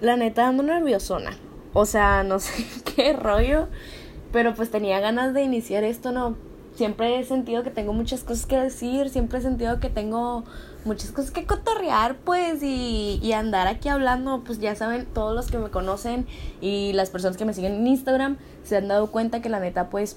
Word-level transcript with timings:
la 0.00 0.16
neta 0.16 0.48
ando 0.48 0.62
nerviosona. 0.62 1.36
O 1.72 1.86
sea, 1.86 2.22
no 2.22 2.38
sé 2.40 2.64
qué 2.94 3.12
rollo, 3.12 3.68
pero 4.32 4.54
pues 4.54 4.70
tenía 4.70 5.00
ganas 5.00 5.34
de 5.34 5.42
iniciar 5.42 5.84
esto, 5.84 6.12
¿no? 6.12 6.36
Siempre 6.74 7.18
he 7.18 7.24
sentido 7.24 7.62
que 7.62 7.70
tengo 7.70 7.92
muchas 7.92 8.22
cosas 8.22 8.46
que 8.46 8.56
decir, 8.56 9.10
siempre 9.10 9.38
he 9.38 9.42
sentido 9.42 9.80
que 9.80 9.90
tengo 9.90 10.44
muchas 10.84 11.10
cosas 11.10 11.30
que 11.30 11.44
cotorrear, 11.44 12.16
pues, 12.24 12.62
y, 12.62 13.18
y 13.22 13.32
andar 13.32 13.66
aquí 13.66 13.88
hablando, 13.88 14.42
pues 14.44 14.60
ya 14.60 14.74
saben, 14.76 15.04
todos 15.04 15.34
los 15.34 15.50
que 15.50 15.58
me 15.58 15.68
conocen 15.68 16.26
y 16.60 16.92
las 16.94 17.10
personas 17.10 17.36
que 17.36 17.44
me 17.44 17.52
siguen 17.52 17.74
en 17.74 17.86
Instagram 17.86 18.38
se 18.62 18.76
han 18.76 18.88
dado 18.88 19.10
cuenta 19.10 19.42
que 19.42 19.50
la 19.50 19.60
neta, 19.60 19.90
pues, 19.90 20.16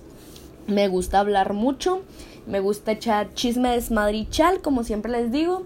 me 0.67 0.87
gusta 0.87 1.19
hablar 1.19 1.53
mucho, 1.53 2.03
me 2.45 2.59
gusta 2.59 2.91
echar 2.93 3.33
chisme 3.33 3.69
desmadrichal, 3.69 4.61
como 4.61 4.83
siempre 4.83 5.11
les 5.11 5.31
digo. 5.31 5.63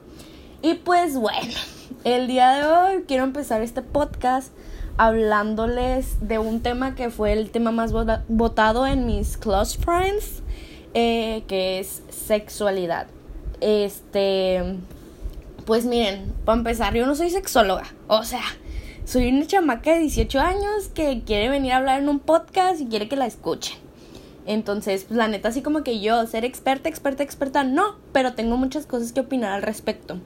Y 0.62 0.76
pues 0.76 1.18
bueno, 1.18 1.54
el 2.04 2.28
día 2.28 2.52
de 2.52 2.66
hoy 2.66 3.04
quiero 3.08 3.24
empezar 3.24 3.62
este 3.62 3.82
podcast 3.82 4.52
hablándoles 4.98 6.18
de 6.22 6.40
un 6.40 6.62
tema 6.62 6.96
que 6.96 7.10
fue 7.10 7.34
el 7.34 7.50
tema 7.50 7.72
más 7.72 7.92
votado 8.28 8.88
en 8.88 9.06
mis 9.06 9.38
close 9.38 9.78
friends, 9.78 10.42
eh, 10.94 11.44
que 11.48 11.80
es 11.80 12.02
sexualidad. 12.10 13.08
Este, 13.62 14.78
pues 15.66 15.86
miren, 15.86 16.34
para 16.46 16.58
empezar, 16.58 16.94
yo 16.94 17.06
no 17.06 17.16
soy 17.16 17.30
sexóloga, 17.30 17.86
o 18.08 18.24
sea, 18.24 18.44
soy 19.06 19.30
una 19.30 19.46
chamaca 19.46 19.94
de 19.94 20.00
18 20.00 20.40
años 20.40 20.90
que 20.94 21.24
quiere 21.26 21.50
venir 21.50 21.74
a 21.74 21.78
hablar 21.78 22.02
en 22.02 22.10
un 22.10 22.20
podcast 22.20 22.82
y 22.82 22.88
quiere 22.88 23.08
que 23.08 23.16
la 23.16 23.26
escuchen. 23.26 23.78
Entonces, 24.46 25.04
pues 25.04 25.18
la 25.18 25.28
neta, 25.28 25.50
así 25.50 25.62
como 25.62 25.84
que 25.84 26.00
yo, 26.00 26.26
ser 26.26 26.46
experta, 26.46 26.88
experta, 26.88 27.22
experta, 27.22 27.64
no, 27.64 27.98
pero 28.14 28.34
tengo 28.34 28.56
muchas 28.56 28.86
cosas 28.86 29.12
que 29.12 29.20
opinar 29.20 29.52
al 29.52 29.62
respecto. 29.62 30.20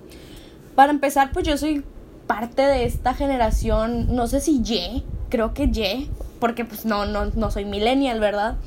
Para 0.75 0.91
empezar, 0.91 1.31
pues 1.31 1.45
yo 1.45 1.57
soy 1.57 1.83
parte 2.27 2.61
de 2.61 2.85
esta 2.85 3.13
generación, 3.13 4.15
no 4.15 4.27
sé 4.27 4.39
si 4.39 4.61
Y, 4.63 5.03
creo 5.29 5.53
que 5.53 5.63
Y, 5.65 6.09
porque 6.39 6.65
pues 6.65 6.85
no, 6.85 7.05
no, 7.05 7.25
no 7.25 7.51
soy 7.51 7.65
millennial, 7.65 8.19
¿verdad? 8.19 8.57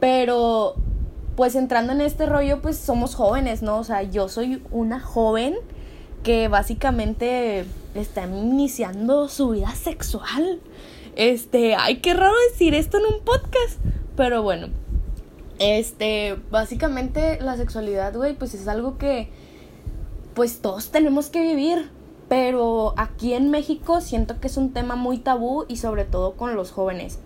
Pero, 0.00 0.74
pues 1.36 1.54
entrando 1.54 1.92
en 1.92 2.00
este 2.00 2.26
rollo, 2.26 2.60
pues 2.60 2.76
somos 2.76 3.14
jóvenes, 3.14 3.62
¿no? 3.62 3.78
O 3.78 3.84
sea, 3.84 4.02
yo 4.02 4.28
soy 4.28 4.62
una 4.70 5.00
joven 5.00 5.54
que 6.22 6.48
básicamente 6.48 7.64
está 7.94 8.26
iniciando 8.26 9.28
su 9.28 9.50
vida 9.50 9.74
sexual. 9.74 10.60
Este, 11.16 11.76
ay, 11.76 11.98
qué 11.98 12.14
raro 12.14 12.34
decir 12.50 12.74
esto 12.74 12.98
en 12.98 13.14
un 13.14 13.20
podcast. 13.24 13.78
Pero 14.16 14.42
bueno, 14.42 14.68
este, 15.58 16.36
básicamente 16.50 17.38
la 17.40 17.56
sexualidad, 17.56 18.14
güey, 18.14 18.34
pues 18.34 18.54
es 18.54 18.68
algo 18.68 18.98
que, 18.98 19.30
pues 20.34 20.60
todos 20.60 20.90
tenemos 20.90 21.30
que 21.30 21.40
vivir. 21.40 21.90
Pero 22.28 22.94
aquí 22.96 23.34
en 23.34 23.50
México 23.50 24.00
siento 24.00 24.40
que 24.40 24.46
es 24.46 24.56
un 24.56 24.72
tema 24.72 24.96
muy 24.96 25.18
tabú 25.18 25.66
y 25.68 25.76
sobre 25.76 26.04
todo 26.04 26.32
con 26.32 26.56
los 26.56 26.72
jóvenes. 26.72 27.18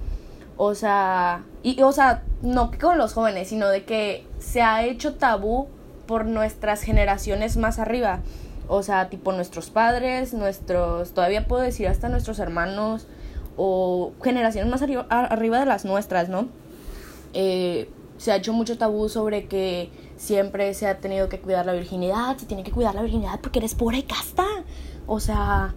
O 0.57 0.75
sea, 0.75 1.45
y, 1.63 1.81
o 1.83 1.93
sea, 1.93 2.25
no 2.43 2.73
con 2.81 2.99
los 2.99 3.13
jóvenes, 3.13 3.49
sino 3.49 3.69
de 3.69 3.85
que 3.85 4.27
se 4.41 4.61
ha 4.61 4.85
hecho 4.85 5.15
tabú 5.15 5.69
por 6.07 6.27
nuestras 6.27 6.83
generaciones 6.83 7.57
más 7.57 7.79
arriba. 7.79 8.21
O 8.67 8.83
sea, 8.83 9.09
tipo 9.09 9.33
nuestros 9.33 9.71
padres, 9.71 10.35
nuestros, 10.35 11.13
todavía 11.13 11.47
puedo 11.47 11.63
decir 11.63 11.87
hasta 11.87 12.09
nuestros 12.09 12.41
hermanos 12.41 13.07
o 13.57 14.13
generaciones 14.23 14.71
más 14.71 14.83
arriba, 14.83 15.07
arriba 15.09 15.61
de 15.61 15.67
las 15.67 15.85
nuestras, 15.85 16.29
¿no? 16.29 16.49
Eh, 17.35 17.89
se 18.17 18.33
ha 18.33 18.37
hecho 18.37 18.53
mucho 18.53 18.77
tabú 18.79 19.09
sobre 19.09 19.47
que 19.47 19.91
siempre 20.19 20.75
se 20.75 20.87
ha 20.87 20.99
tenido 20.99 21.31
que 21.31 21.41
cuidar 21.41 21.65
la 21.65 21.73
virginidad, 21.73 22.37
se 22.37 22.45
tiene 22.45 22.65
que 22.65 22.73
cuidar 22.73 22.95
la 22.95 23.03
virginidad 23.03 23.41
porque 23.41 23.61
eres 23.61 23.75
pura 23.75 23.97
y 23.97 24.03
casta. 24.03 24.45
O 25.07 25.21
sea, 25.21 25.75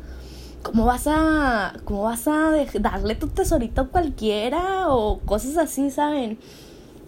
¿cómo 0.63 0.85
vas 0.85 1.07
a 1.07 1.73
cómo 1.85 2.03
vas 2.03 2.27
a 2.27 2.51
darle 2.79 3.15
tu 3.15 3.27
tesorito 3.27 3.81
a 3.81 3.87
cualquiera 3.87 4.89
o 4.89 5.19
cosas 5.19 5.57
así, 5.57 5.89
¿saben? 5.89 6.39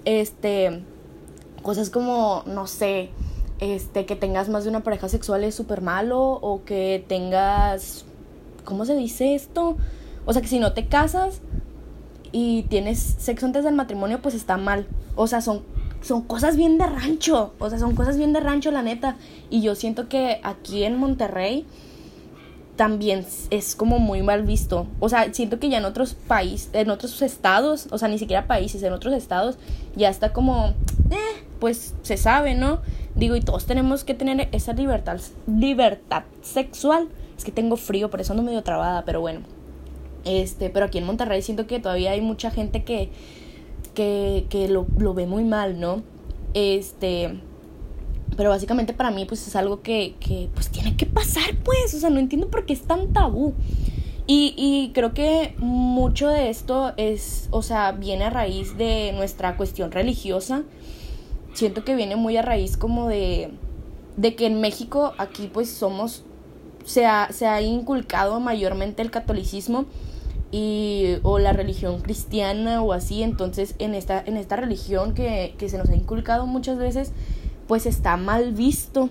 Este 0.05 0.83
cosas 1.61 1.89
como 1.89 2.43
no 2.45 2.67
sé, 2.67 3.09
este 3.59 4.05
que 4.05 4.15
tengas 4.15 4.47
más 4.47 4.63
de 4.63 4.69
una 4.69 4.81
pareja 4.81 5.09
sexual 5.09 5.43
es 5.43 5.55
súper 5.55 5.81
malo 5.81 6.21
o 6.21 6.63
que 6.63 7.03
tengas 7.07 8.05
¿cómo 8.63 8.85
se 8.85 8.95
dice 8.95 9.35
esto? 9.35 9.75
O 10.25 10.33
sea, 10.33 10.41
que 10.41 10.47
si 10.47 10.59
no 10.59 10.73
te 10.73 10.87
casas 10.87 11.41
y 12.31 12.63
tienes 12.63 12.99
sexo 12.99 13.45
antes 13.45 13.63
del 13.63 13.75
matrimonio, 13.75 14.21
pues 14.21 14.35
está 14.35 14.57
mal. 14.57 14.87
O 15.15 15.27
sea, 15.27 15.41
son, 15.41 15.63
son 16.03 16.21
cosas 16.21 16.55
bien 16.57 16.77
de 16.77 16.85
rancho. 16.85 17.53
O 17.59 17.69
sea, 17.69 17.79
son 17.79 17.95
cosas 17.95 18.17
bien 18.17 18.33
de 18.33 18.39
rancho, 18.39 18.71
la 18.71 18.83
neta. 18.83 19.15
Y 19.49 19.61
yo 19.61 19.75
siento 19.75 20.09
que 20.09 20.39
aquí 20.43 20.83
en 20.83 20.97
Monterrey 20.97 21.65
también 22.75 23.25
es 23.49 23.75
como 23.75 23.99
muy 23.99 24.21
mal 24.21 24.43
visto. 24.43 24.87
O 24.99 25.09
sea, 25.09 25.33
siento 25.33 25.59
que 25.59 25.69
ya 25.69 25.77
en 25.77 25.85
otros 25.85 26.13
países, 26.15 26.69
en 26.73 26.89
otros 26.89 27.21
estados, 27.21 27.87
o 27.91 27.97
sea, 27.97 28.07
ni 28.07 28.17
siquiera 28.17 28.47
países, 28.47 28.81
en 28.83 28.93
otros 28.93 29.13
estados, 29.13 29.57
ya 29.95 30.09
está 30.09 30.33
como, 30.33 30.73
eh, 31.11 31.43
pues 31.59 31.93
se 32.01 32.17
sabe, 32.17 32.55
¿no? 32.55 32.81
Digo, 33.15 33.35
y 33.35 33.41
todos 33.41 33.65
tenemos 33.65 34.03
que 34.03 34.15
tener 34.15 34.49
esa 34.51 34.73
libertad, 34.73 35.19
libertad 35.47 36.23
sexual. 36.41 37.07
Es 37.37 37.43
que 37.43 37.51
tengo 37.51 37.77
frío, 37.77 38.09
por 38.09 38.21
eso 38.21 38.33
ando 38.33 38.43
medio 38.43 38.63
trabada, 38.63 39.05
pero 39.05 39.21
bueno. 39.21 39.41
Este, 40.25 40.69
pero 40.69 40.85
aquí 40.85 40.97
en 40.97 41.05
Monterrey 41.05 41.41
siento 41.41 41.67
que 41.67 41.79
todavía 41.79 42.11
hay 42.11 42.21
mucha 42.21 42.49
gente 42.49 42.83
que, 42.83 43.11
que, 43.93 44.45
que 44.49 44.67
lo, 44.67 44.85
lo, 44.97 45.13
ve 45.13 45.27
muy 45.27 45.43
mal, 45.43 45.79
¿no? 45.79 46.03
Este, 46.53 47.39
pero 48.35 48.49
básicamente 48.49 48.93
para 48.93 49.11
mí 49.11 49.25
pues 49.25 49.47
es 49.47 49.55
algo 49.55 49.81
que, 49.81 50.15
que 50.19 50.49
pues 50.53 50.69
tiene 50.69 50.95
que 50.95 51.05
pasar, 51.05 51.55
pues, 51.63 51.93
o 51.93 51.99
sea, 51.99 52.09
no 52.09 52.19
entiendo 52.19 52.49
por 52.49 52.65
qué 52.65 52.73
es 52.73 52.83
tan 52.83 53.13
tabú. 53.13 53.53
Y, 54.25 54.53
y 54.55 54.91
creo 54.93 55.13
que 55.13 55.53
mucho 55.57 56.29
de 56.29 56.49
esto 56.49 56.93
es, 56.95 57.49
o 57.51 57.61
sea, 57.61 57.91
viene 57.91 58.25
a 58.25 58.29
raíz 58.29 58.77
de 58.77 59.11
nuestra 59.13 59.57
cuestión 59.57 59.91
religiosa. 59.91 60.63
Siento 61.53 61.83
que 61.83 61.95
viene 61.95 62.15
muy 62.15 62.37
a 62.37 62.41
raíz 62.41 62.77
como 62.77 63.09
de, 63.09 63.51
de 64.15 64.35
que 64.35 64.45
en 64.45 64.61
México 64.61 65.13
aquí 65.17 65.49
pues 65.51 65.69
somos, 65.69 66.23
se 66.85 67.05
ha, 67.05 67.29
se 67.31 67.47
ha 67.47 67.61
inculcado 67.61 68.39
mayormente 68.39 69.01
el 69.01 69.11
catolicismo 69.11 69.85
y, 70.53 71.17
o 71.23 71.39
la 71.39 71.51
religión 71.51 71.99
cristiana 72.01 72.83
o 72.83 72.93
así, 72.93 73.23
entonces 73.23 73.73
en 73.79 73.95
esta, 73.95 74.23
en 74.23 74.37
esta 74.37 74.55
religión 74.55 75.15
que, 75.15 75.55
que 75.57 75.67
se 75.67 75.79
nos 75.79 75.89
ha 75.89 75.95
inculcado 75.95 76.45
muchas 76.45 76.77
veces, 76.77 77.11
pues 77.67 77.87
está 77.87 78.17
mal 78.17 78.53
visto, 78.53 79.09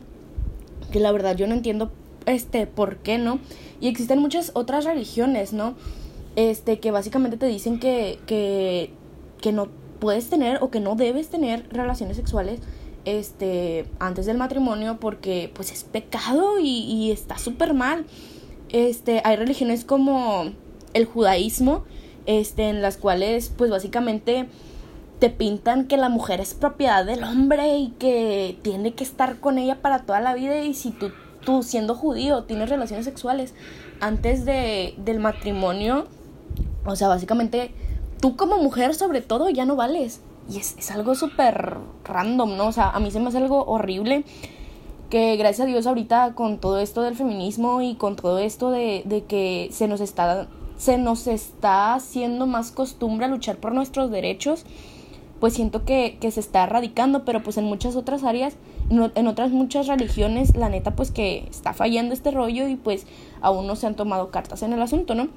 que 0.92 1.00
la 1.00 1.10
verdad 1.10 1.34
yo 1.34 1.48
no 1.48 1.54
entiendo 1.54 1.91
este 2.26 2.69
por 2.69 2.98
qué, 2.98 3.19
¿no? 3.19 3.41
Y 3.81 3.88
existen 3.88 4.20
muchas 4.20 4.52
otras 4.54 4.84
religiones, 4.84 5.52
¿no? 5.52 5.75
Este, 6.36 6.78
que 6.78 6.92
básicamente 6.92 7.36
te 7.36 7.47
dicen 7.47 7.81
que, 7.81 8.20
que, 8.26 8.91
que 9.41 9.50
no 9.50 9.66
puedes 9.98 10.31
tener 10.31 10.58
o 10.62 10.70
que 10.70 10.78
no 10.78 10.94
debes 10.94 11.28
tener 11.28 11.66
relaciones 11.70 12.16
sexuales 12.16 12.60
este 13.04 13.84
antes 13.98 14.26
del 14.26 14.38
matrimonio 14.38 14.98
porque 15.00 15.50
pues 15.52 15.72
es 15.72 15.82
pecado 15.82 16.60
y, 16.60 16.84
y 16.84 17.10
está 17.10 17.36
súper 17.36 17.75
mal 17.75 18.06
este 18.69 19.20
hay 19.25 19.34
religiones 19.34 19.84
como 19.84 20.52
el 20.94 21.06
judaísmo, 21.06 21.84
este, 22.26 22.69
en 22.69 22.82
las 22.82 22.97
cuales 22.97 23.53
pues 23.56 23.70
básicamente 23.70 24.48
te 25.19 25.30
pintan 25.30 25.86
que 25.86 25.97
la 25.97 26.08
mujer 26.08 26.41
es 26.41 26.54
propiedad 26.54 27.04
del 27.04 27.22
hombre 27.22 27.76
y 27.76 27.91
que 27.98 28.58
tiene 28.62 28.94
que 28.94 29.04
estar 29.04 29.38
con 29.38 29.58
ella 29.58 29.81
para 29.81 30.00
toda 30.00 30.20
la 30.20 30.34
vida 30.34 30.62
y 30.64 30.75
si 30.75 30.91
tú, 30.91 31.10
tú 31.44 31.62
siendo 31.62 31.94
judío 31.94 32.42
tienes 32.42 32.69
relaciones 32.69 33.04
sexuales 33.04 33.54
antes 34.00 34.44
de, 34.44 34.94
del 34.98 35.20
matrimonio, 35.20 36.08
o 36.84 36.97
sea, 36.97 37.06
básicamente 37.06 37.72
tú 38.20 38.36
como 38.36 38.58
mujer 38.58 38.94
sobre 38.94 39.20
todo 39.20 39.48
ya 39.48 39.64
no 39.64 39.76
vales. 39.76 40.20
Y 40.50 40.58
es, 40.58 40.91
algo 40.91 41.14
súper 41.14 41.76
random, 42.04 42.56
¿no? 42.56 42.66
O 42.66 42.72
sea, 42.72 42.91
a 42.91 42.98
mí 42.98 43.12
se 43.12 43.20
me 43.20 43.28
hace 43.28 43.38
algo 43.38 43.64
horrible 43.64 44.25
que 45.08 45.36
gracias 45.36 45.66
a 45.66 45.70
Dios 45.70 45.86
ahorita 45.86 46.34
con 46.34 46.58
todo 46.58 46.81
esto 46.81 47.02
del 47.02 47.14
feminismo 47.14 47.81
y 47.81 47.94
con 47.94 48.16
todo 48.16 48.41
esto 48.41 48.70
de, 48.70 49.02
de 49.04 49.22
que 49.25 49.69
se 49.70 49.86
nos 49.86 50.00
está 50.00 50.48
se 50.82 50.99
nos 50.99 51.29
está 51.29 51.94
haciendo 51.94 52.49
más 52.49 52.73
costumbre 52.73 53.26
a 53.26 53.29
luchar 53.29 53.58
por 53.58 53.73
nuestros 53.73 54.11
derechos, 54.11 54.64
pues 55.38 55.55
siento 55.55 55.84
que, 55.84 56.19
se 56.20 56.40
está 56.40 56.64
erradicando, 56.64 57.25
pero 57.25 57.40
pues 57.40 57.56
en 57.56 57.67
muchas 57.67 57.94
otras 57.94 58.25
áreas, 58.25 58.56
en 58.90 59.26
otras 59.29 59.52
muchas 59.52 59.87
religiones, 59.87 60.56
la 60.56 60.69
neta 60.69 60.96
pues 60.96 61.12
que 61.12 61.46
está 61.49 61.73
fallando 61.73 62.12
este 62.12 62.32
rollo 62.32 62.67
y 62.67 62.75
pues 62.75 63.06
aún 63.40 63.69
no 63.69 63.76
se 63.76 63.87
han 63.87 63.94
tomado 63.94 64.32
cartas 64.32 64.64
en 64.64 64.73
el 64.73 64.82
asunto, 64.82 65.14
¿no? 65.14 65.29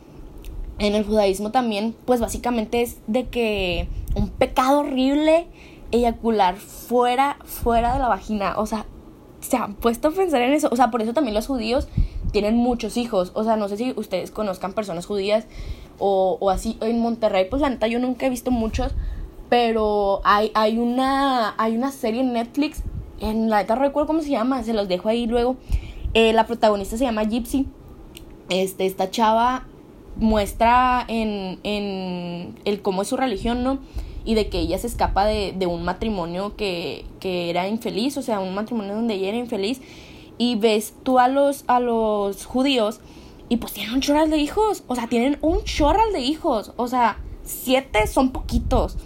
En 0.80 0.95
el 0.95 1.06
judaísmo 1.06 1.51
también, 1.51 1.95
pues 2.06 2.19
básicamente 2.19 2.81
es 2.81 2.98
de 3.06 3.27
que 3.27 3.88
un 4.15 4.30
pecado 4.30 4.80
horrible 4.80 5.45
eyacular 5.91 6.56
fuera, 6.56 7.38
fuera 7.45 7.94
de 7.94 8.00
la 8.00 8.07
vagina, 8.07 8.56
o 8.57 8.65
sea, 8.65 8.88
se 9.41 9.57
han 9.57 9.75
puesto 9.75 10.07
a 10.07 10.12
pensar 10.12 10.41
en 10.41 10.53
eso, 10.53 10.69
o 10.71 10.75
sea, 10.75 10.89
por 10.89 11.03
eso 11.03 11.13
también 11.13 11.36
los 11.36 11.45
judíos 11.45 11.88
tienen 12.35 12.57
muchos 12.57 12.97
hijos. 12.97 13.31
O 13.33 13.45
sea, 13.45 13.55
no 13.55 13.69
sé 13.69 13.77
si 13.77 13.93
ustedes 13.95 14.29
conozcan 14.29 14.73
personas 14.73 15.05
judías 15.05 15.45
o, 15.99 16.49
así. 16.49 16.77
En 16.81 16.99
Monterrey, 16.99 17.47
pues 17.49 17.61
la 17.61 17.69
neta 17.69 17.87
yo 17.87 17.97
nunca 17.97 18.25
he 18.25 18.29
visto 18.29 18.51
muchos. 18.51 18.91
Pero 19.47 20.19
hay, 20.25 20.51
hay, 20.53 20.77
una, 20.77 21.55
hay 21.57 21.77
una 21.77 21.93
serie 21.93 22.19
en 22.19 22.33
Netflix. 22.33 22.83
En 23.21 23.49
la 23.49 23.59
neta 23.59 23.75
recuerdo 23.75 24.07
cómo 24.07 24.21
se 24.21 24.31
llama. 24.31 24.61
Se 24.63 24.73
los 24.73 24.89
dejo 24.89 25.07
ahí 25.07 25.27
luego. 25.27 25.55
Eh, 26.13 26.33
la 26.33 26.45
protagonista 26.45 26.97
se 26.97 27.05
llama 27.05 27.23
Gypsy. 27.23 27.67
Este, 28.49 28.85
esta 28.85 29.09
chava 29.09 29.65
muestra 30.17 31.05
en, 31.07 31.59
en 31.63 32.55
el 32.65 32.81
cómo 32.81 33.03
es 33.03 33.07
su 33.07 33.15
religión, 33.15 33.63
¿no? 33.63 33.79
Y 34.25 34.33
de 34.33 34.49
que 34.49 34.59
ella 34.59 34.77
se 34.77 34.88
escapa 34.88 35.23
de, 35.23 35.53
de 35.57 35.67
un 35.67 35.85
matrimonio 35.85 36.57
que, 36.57 37.05
que 37.21 37.49
era 37.49 37.69
infeliz, 37.69 38.17
o 38.17 38.21
sea, 38.21 38.41
un 38.41 38.53
matrimonio 38.53 38.93
donde 38.93 39.13
ella 39.13 39.29
era 39.29 39.38
infeliz. 39.38 39.79
Y 40.37 40.55
ves 40.55 40.93
tú 41.03 41.19
a 41.19 41.27
los, 41.27 41.63
a 41.67 41.79
los 41.79 42.45
judíos 42.45 42.99
y 43.47 43.57
pues 43.57 43.73
tienen 43.73 43.93
un 43.93 44.01
chorral 44.01 44.29
de 44.29 44.37
hijos, 44.37 44.83
o 44.87 44.95
sea, 44.95 45.07
tienen 45.07 45.37
un 45.41 45.63
chorral 45.63 46.11
de 46.13 46.21
hijos, 46.21 46.73
o 46.77 46.87
sea, 46.87 47.19
siete 47.43 48.07
son 48.07 48.31
poquitos. 48.31 48.97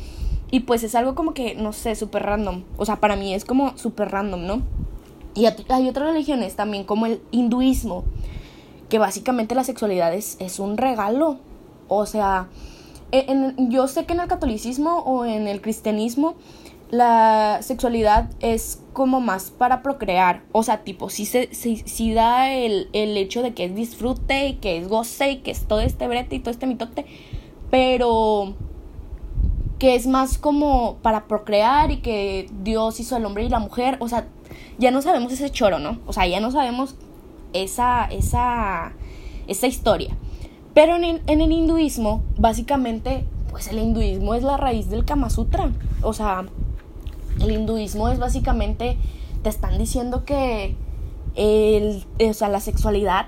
Y 0.51 0.61
pues 0.61 0.83
es 0.83 0.95
algo 0.95 1.13
como 1.13 1.33
que, 1.33 1.55
no 1.55 1.73
sé, 1.73 1.95
súper 1.95 2.23
random. 2.23 2.63
O 2.77 2.85
sea, 2.85 2.95
para 2.95 3.15
mí 3.15 3.33
es 3.33 3.45
como 3.45 3.77
súper 3.77 4.09
random, 4.09 4.47
¿no? 4.47 4.61
Y 5.35 5.45
hay 5.45 5.87
otras 5.87 6.07
religiones 6.07 6.55
también, 6.55 6.85
como 6.85 7.05
el 7.05 7.21
hinduismo, 7.31 8.03
que 8.89 8.97
básicamente 8.97 9.53
la 9.53 9.63
sexualidad 9.63 10.13
es, 10.13 10.37
es 10.39 10.59
un 10.59 10.77
regalo. 10.77 11.37
O 11.87 12.05
sea, 12.07 12.47
e, 13.11 13.53
yo 13.69 13.87
sé 13.87 14.05
que 14.05 14.13
en 14.13 14.21
el 14.21 14.27
catolicismo 14.27 14.99
o 14.99 15.25
en 15.25 15.47
el 15.47 15.61
cristianismo 15.61 16.35
la 16.91 17.59
sexualidad 17.61 18.29
es 18.39 18.81
como 18.93 19.21
más 19.21 19.51
para 19.51 19.81
procrear. 19.81 20.41
O 20.51 20.63
sea, 20.63 20.83
tipo, 20.83 21.09
sí, 21.09 21.25
se, 21.25 21.49
sí, 21.53 22.13
da 22.13 22.51
el, 22.51 22.89
el, 22.93 23.15
hecho 23.17 23.41
de 23.41 23.53
que 23.53 23.65
es 23.65 23.75
disfrute 23.75 24.47
y 24.47 24.53
que 24.55 24.77
es 24.77 24.87
goce 24.87 25.31
y 25.31 25.37
que 25.37 25.51
es 25.51 25.67
todo 25.67 25.81
este 25.81 26.07
brete 26.07 26.35
y 26.35 26.39
todo 26.39 26.51
este 26.51 26.67
mitote. 26.67 27.05
Pero 27.69 28.55
que 29.77 29.95
es 29.95 30.07
más 30.07 30.37
como 30.37 30.97
para 31.01 31.27
procrear 31.27 31.91
y 31.91 31.97
que 31.97 32.49
Dios 32.63 32.99
hizo 32.99 33.15
al 33.15 33.25
hombre 33.25 33.43
y 33.43 33.49
la 33.49 33.59
mujer. 33.59 33.97
O 33.99 34.09
sea, 34.09 34.27
ya 34.77 34.91
no 34.91 35.01
sabemos 35.01 35.31
ese 35.31 35.49
choro, 35.51 35.79
¿no? 35.79 35.99
O 36.07 36.13
sea, 36.13 36.27
ya 36.27 36.39
no 36.39 36.51
sabemos 36.51 36.95
esa, 37.53 38.05
esa, 38.05 38.93
esa 39.47 39.67
historia. 39.67 40.15
Pero 40.73 40.95
en 40.95 41.21
en 41.27 41.41
el 41.41 41.51
hinduismo, 41.51 42.23
básicamente, 42.37 43.25
pues 43.49 43.67
el 43.67 43.79
hinduismo 43.79 44.35
es 44.35 44.43
la 44.43 44.57
raíz 44.57 44.89
del 44.89 45.05
Kama 45.05 45.29
Sutra. 45.29 45.71
O 46.01 46.13
sea, 46.13 46.45
el 47.41 47.51
hinduismo 47.51 48.09
es 48.09 48.19
básicamente, 48.19 48.97
te 49.43 49.49
están 49.49 49.77
diciendo 49.77 50.25
que 50.25 50.75
el, 51.35 52.05
o 52.19 52.33
sea, 52.33 52.49
la 52.49 52.59
sexualidad 52.59 53.27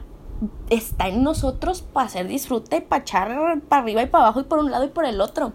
está 0.70 1.08
en 1.08 1.24
nosotros 1.24 1.82
para 1.82 2.08
hacer 2.08 2.28
disfrute, 2.28 2.82
para 2.82 3.02
echar 3.02 3.62
para 3.70 3.82
arriba 3.82 4.04
y 4.04 4.08
para 4.08 4.26
abajo 4.26 4.42
y 4.42 4.44
por 4.44 4.60
un 4.60 4.72
lado 4.72 4.86
y 4.86 4.90
por 4.90 5.06
el 5.06 5.22
otro. 5.22 5.54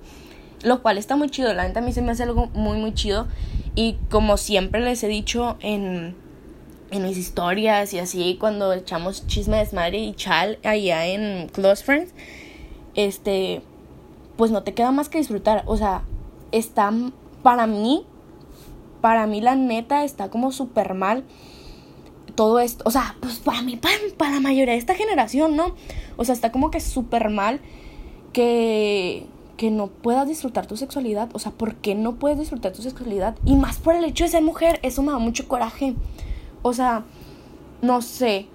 Lo 0.62 0.82
cual 0.82 0.98
está 0.98 1.16
muy 1.16 1.28
chido, 1.28 1.52
la 1.52 1.66
neta 1.66 1.80
a 1.80 1.82
mí 1.82 1.92
se 1.92 2.02
me 2.02 2.12
hace 2.12 2.22
algo 2.22 2.46
muy 2.54 2.78
muy 2.78 2.94
chido. 2.94 3.26
Y 3.74 3.98
como 4.10 4.36
siempre 4.36 4.80
les 4.80 5.02
he 5.04 5.08
dicho 5.08 5.56
en, 5.60 6.16
en 6.90 7.02
mis 7.02 7.18
historias 7.18 7.92
y 7.92 7.98
así, 7.98 8.36
cuando 8.40 8.72
echamos 8.72 9.26
chisme, 9.26 9.58
desmadre 9.58 9.98
y 9.98 10.14
chal 10.14 10.58
allá 10.64 11.06
en 11.06 11.48
Close 11.48 11.84
Friends, 11.84 12.14
este, 12.94 13.60
pues 14.36 14.50
no 14.50 14.62
te 14.62 14.72
queda 14.72 14.92
más 14.92 15.10
que 15.10 15.18
disfrutar. 15.18 15.62
O 15.66 15.76
sea, 15.76 16.02
está 16.52 16.90
para 17.42 17.66
mí 17.66 18.06
para 19.06 19.28
mí 19.28 19.40
la 19.40 19.54
neta 19.54 20.02
está 20.02 20.30
como 20.30 20.50
súper 20.50 20.94
mal 20.94 21.22
todo 22.34 22.58
esto, 22.58 22.82
o 22.88 22.90
sea, 22.90 23.14
pues 23.20 23.36
para 23.36 23.62
mí, 23.62 23.76
para, 23.76 23.94
para, 24.16 24.32
la 24.32 24.40
mayoría 24.40 24.72
de 24.72 24.80
esta 24.80 24.96
generación, 24.96 25.54
¿no? 25.54 25.76
O 26.16 26.24
sea, 26.24 26.34
está 26.34 26.50
como 26.50 26.72
que 26.72 26.80
súper 26.80 27.30
mal 27.30 27.60
que, 28.32 29.24
que 29.56 29.70
no 29.70 29.86
puedas 29.86 30.26
disfrutar 30.26 30.66
tu 30.66 30.76
sexualidad, 30.76 31.28
o 31.34 31.38
sea, 31.38 31.52
¿por 31.52 31.76
qué 31.76 31.94
no 31.94 32.16
puedes 32.16 32.36
disfrutar 32.36 32.72
tu 32.72 32.82
sexualidad? 32.82 33.36
Y 33.44 33.54
más 33.54 33.78
por 33.78 33.94
el 33.94 34.02
hecho 34.02 34.24
de 34.24 34.30
ser 34.30 34.42
mujer, 34.42 34.80
eso 34.82 35.04
me 35.04 35.12
da 35.12 35.18
mucho 35.18 35.46
coraje. 35.46 35.94
O 36.62 36.72
sea, 36.72 37.04
no 37.82 38.02
sé, 38.02 38.48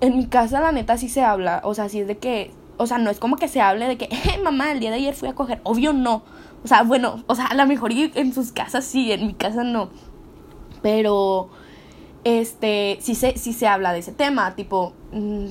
en 0.00 0.16
mi 0.16 0.26
casa 0.26 0.60
la 0.60 0.70
neta 0.70 0.98
sí 0.98 1.08
se 1.08 1.24
habla, 1.24 1.62
o 1.64 1.74
sea, 1.74 1.88
sí 1.88 1.98
es 1.98 2.06
de 2.06 2.18
que, 2.18 2.52
o 2.76 2.86
sea, 2.86 2.98
no 2.98 3.10
es 3.10 3.18
como 3.18 3.34
que 3.34 3.48
se 3.48 3.60
hable 3.60 3.88
de 3.88 3.98
que, 3.98 4.04
eh, 4.04 4.38
mamá, 4.40 4.70
el 4.70 4.78
día 4.78 4.90
de 4.90 4.98
ayer 4.98 5.14
fui 5.14 5.28
a 5.28 5.34
coger, 5.34 5.60
obvio 5.64 5.92
no, 5.92 6.22
o 6.64 6.68
sea, 6.68 6.82
bueno, 6.82 7.22
o 7.26 7.34
sea, 7.34 7.46
a 7.46 7.54
lo 7.54 7.66
mejor 7.66 7.92
en 7.92 8.32
sus 8.32 8.50
casas 8.50 8.86
sí, 8.86 9.12
en 9.12 9.26
mi 9.26 9.34
casa 9.34 9.62
no. 9.62 9.90
Pero, 10.82 11.50
este, 12.24 12.98
sí 13.00 13.14
se, 13.14 13.36
se 13.36 13.66
habla 13.66 13.92
de 13.92 13.98
ese 13.98 14.12
tema, 14.12 14.54
tipo, 14.56 14.94
mm, 15.12 15.46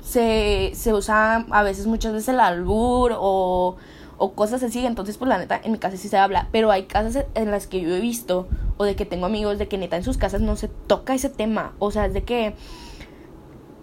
se, 0.00 0.70
se 0.74 0.94
usa 0.94 1.46
a 1.50 1.62
veces, 1.64 1.88
muchas 1.88 2.12
veces 2.12 2.28
el 2.28 2.38
albur 2.38 3.12
o, 3.18 3.76
o 4.18 4.32
cosas 4.34 4.62
así. 4.62 4.86
Entonces, 4.86 5.18
pues 5.18 5.28
la 5.28 5.38
neta, 5.38 5.60
en 5.62 5.72
mi 5.72 5.78
casa 5.78 5.96
sí 5.96 6.08
se 6.08 6.16
habla. 6.16 6.48
Pero 6.52 6.70
hay 6.70 6.84
casas 6.84 7.26
en 7.34 7.50
las 7.50 7.66
que 7.66 7.80
yo 7.80 7.94
he 7.94 8.00
visto, 8.00 8.46
o 8.76 8.84
de 8.84 8.94
que 8.94 9.04
tengo 9.04 9.26
amigos, 9.26 9.58
de 9.58 9.66
que 9.66 9.78
neta 9.78 9.96
en 9.96 10.04
sus 10.04 10.16
casas 10.16 10.40
no 10.40 10.54
se 10.54 10.68
toca 10.68 11.14
ese 11.14 11.28
tema. 11.28 11.72
O 11.80 11.90
sea, 11.90 12.06
es 12.06 12.14
de 12.14 12.22
que 12.22 12.54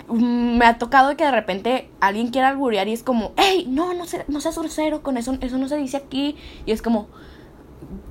me 0.09 0.65
ha 0.65 0.77
tocado 0.77 1.15
que 1.15 1.23
de 1.23 1.31
repente 1.31 1.89
alguien 1.99 2.29
quiera 2.29 2.49
alburear 2.49 2.87
y 2.87 2.93
es 2.93 3.03
como, 3.03 3.31
hey, 3.37 3.65
no, 3.69 3.93
no, 3.93 4.03
no 4.27 4.41
seas 4.41 4.57
grosero, 4.57 5.01
con 5.01 5.17
eso, 5.17 5.37
eso 5.41 5.57
no 5.57 5.67
se 5.67 5.77
dice 5.77 5.97
aquí. 5.97 6.35
Y 6.65 6.71
es 6.71 6.81
como, 6.81 7.07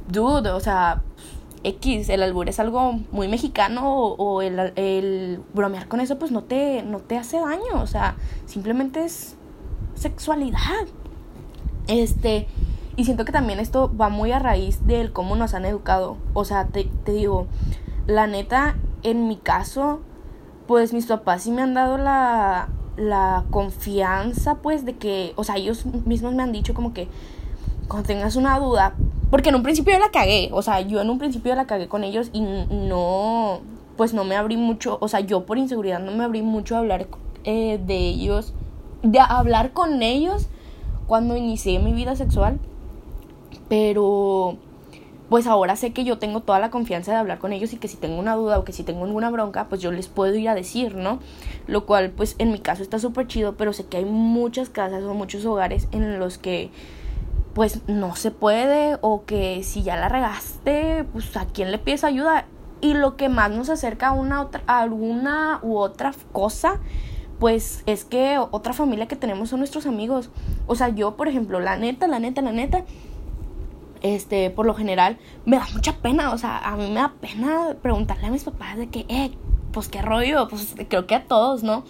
dude, 0.08 0.50
o 0.50 0.60
sea, 0.60 1.02
X, 1.64 2.08
el 2.08 2.22
albur 2.22 2.48
es 2.48 2.58
algo 2.58 3.00
muy 3.12 3.28
mexicano 3.28 3.96
o, 3.96 4.42
el, 4.42 4.72
el, 4.76 5.40
bromear 5.54 5.86
con 5.88 6.00
eso 6.00 6.18
pues 6.18 6.32
no 6.32 6.42
te, 6.42 6.82
no 6.82 6.98
te 6.98 7.16
hace 7.16 7.38
daño, 7.38 7.80
o 7.80 7.86
sea, 7.86 8.16
simplemente 8.46 9.04
es 9.04 9.36
sexualidad. 9.94 10.86
Este, 11.86 12.46
y 12.96 13.04
siento 13.04 13.24
que 13.24 13.32
también 13.32 13.60
esto 13.60 13.94
va 13.96 14.08
muy 14.08 14.32
a 14.32 14.38
raíz 14.38 14.86
del 14.86 15.12
cómo 15.12 15.36
nos 15.36 15.54
han 15.54 15.64
educado. 15.64 16.16
O 16.34 16.44
sea, 16.44 16.66
te, 16.66 16.84
te 17.04 17.12
digo, 17.12 17.46
la 18.06 18.26
neta, 18.26 18.76
en 19.02 19.28
mi 19.28 19.36
caso, 19.36 20.00
pues 20.66 20.92
mis 20.92 21.06
papás 21.06 21.42
sí 21.42 21.50
me 21.50 21.62
han 21.62 21.74
dado 21.74 21.98
la, 21.98 22.68
la 22.96 23.44
confianza, 23.50 24.56
pues, 24.56 24.84
de 24.84 24.96
que, 24.96 25.32
o 25.36 25.44
sea, 25.44 25.56
ellos 25.56 25.86
mismos 26.06 26.34
me 26.34 26.42
han 26.42 26.52
dicho 26.52 26.74
como 26.74 26.92
que 26.92 27.08
cuando 27.88 28.06
tengas 28.06 28.36
una 28.36 28.58
duda, 28.58 28.94
porque 29.30 29.48
en 29.48 29.56
un 29.56 29.62
principio 29.62 29.94
yo 29.94 29.98
la 29.98 30.10
cagué, 30.10 30.50
o 30.52 30.62
sea, 30.62 30.80
yo 30.80 31.00
en 31.00 31.10
un 31.10 31.18
principio 31.18 31.54
la 31.54 31.66
cagué 31.66 31.88
con 31.88 32.04
ellos 32.04 32.30
y 32.32 32.40
no, 32.40 33.60
pues 33.96 34.14
no 34.14 34.24
me 34.24 34.36
abrí 34.36 34.56
mucho, 34.56 34.98
o 35.00 35.08
sea, 35.08 35.20
yo 35.20 35.44
por 35.44 35.58
inseguridad 35.58 36.00
no 36.00 36.12
me 36.12 36.24
abrí 36.24 36.42
mucho 36.42 36.76
a 36.76 36.78
hablar 36.78 37.06
eh, 37.44 37.80
de 37.84 37.96
ellos, 37.96 38.54
de 39.02 39.18
hablar 39.20 39.72
con 39.72 40.02
ellos 40.02 40.48
cuando 41.06 41.36
inicié 41.36 41.78
mi 41.80 41.92
vida 41.92 42.16
sexual, 42.16 42.60
pero 43.68 44.56
pues 45.32 45.46
ahora 45.46 45.76
sé 45.76 45.94
que 45.94 46.04
yo 46.04 46.18
tengo 46.18 46.40
toda 46.40 46.58
la 46.58 46.70
confianza 46.70 47.10
de 47.10 47.16
hablar 47.16 47.38
con 47.38 47.54
ellos 47.54 47.72
y 47.72 47.78
que 47.78 47.88
si 47.88 47.96
tengo 47.96 48.18
una 48.18 48.34
duda 48.34 48.58
o 48.58 48.64
que 48.64 48.74
si 48.74 48.82
tengo 48.82 49.06
alguna 49.06 49.30
bronca, 49.30 49.66
pues 49.66 49.80
yo 49.80 49.90
les 49.90 50.06
puedo 50.06 50.34
ir 50.34 50.46
a 50.50 50.54
decir, 50.54 50.94
¿no? 50.94 51.20
Lo 51.66 51.86
cual, 51.86 52.10
pues 52.10 52.36
en 52.36 52.52
mi 52.52 52.58
caso 52.58 52.82
está 52.82 52.98
súper 52.98 53.28
chido, 53.28 53.56
pero 53.56 53.72
sé 53.72 53.86
que 53.86 53.96
hay 53.96 54.04
muchas 54.04 54.68
casas 54.68 55.04
o 55.04 55.14
muchos 55.14 55.46
hogares 55.46 55.88
en 55.90 56.18
los 56.18 56.36
que 56.36 56.70
pues 57.54 57.80
no 57.86 58.14
se 58.14 58.30
puede 58.30 58.98
o 59.00 59.24
que 59.24 59.62
si 59.62 59.82
ya 59.82 59.96
la 59.96 60.10
regaste, 60.10 61.06
pues 61.14 61.34
a 61.38 61.46
quién 61.46 61.70
le 61.70 61.78
pides 61.78 62.04
ayuda. 62.04 62.44
Y 62.82 62.92
lo 62.92 63.16
que 63.16 63.30
más 63.30 63.50
nos 63.52 63.70
acerca 63.70 64.08
a 64.08 64.12
una 64.12 64.42
otra, 64.42 64.62
a 64.66 64.80
alguna 64.80 65.60
u 65.62 65.78
otra 65.78 66.12
cosa, 66.32 66.78
pues 67.38 67.84
es 67.86 68.04
que 68.04 68.38
otra 68.38 68.74
familia 68.74 69.08
que 69.08 69.16
tenemos 69.16 69.48
son 69.48 69.60
nuestros 69.60 69.86
amigos. 69.86 70.28
O 70.66 70.74
sea, 70.74 70.90
yo, 70.90 71.16
por 71.16 71.26
ejemplo, 71.26 71.58
la 71.58 71.78
neta, 71.78 72.06
la 72.06 72.18
neta, 72.18 72.42
la 72.42 72.52
neta, 72.52 72.84
este, 74.02 74.50
por 74.50 74.66
lo 74.66 74.74
general, 74.74 75.18
me 75.44 75.56
da 75.56 75.66
mucha 75.72 75.96
pena, 75.96 76.32
o 76.32 76.38
sea, 76.38 76.58
a 76.58 76.76
mí 76.76 76.88
me 76.88 77.00
da 77.00 77.14
pena 77.20 77.76
preguntarle 77.80 78.26
a 78.26 78.30
mis 78.30 78.44
papás 78.44 78.76
de 78.76 78.88
que, 78.88 79.06
eh, 79.08 79.30
pues 79.72 79.88
qué 79.88 80.02
rollo, 80.02 80.48
pues 80.48 80.74
creo 80.88 81.06
que 81.06 81.14
a 81.14 81.24
todos, 81.24 81.62
¿no? 81.62 81.84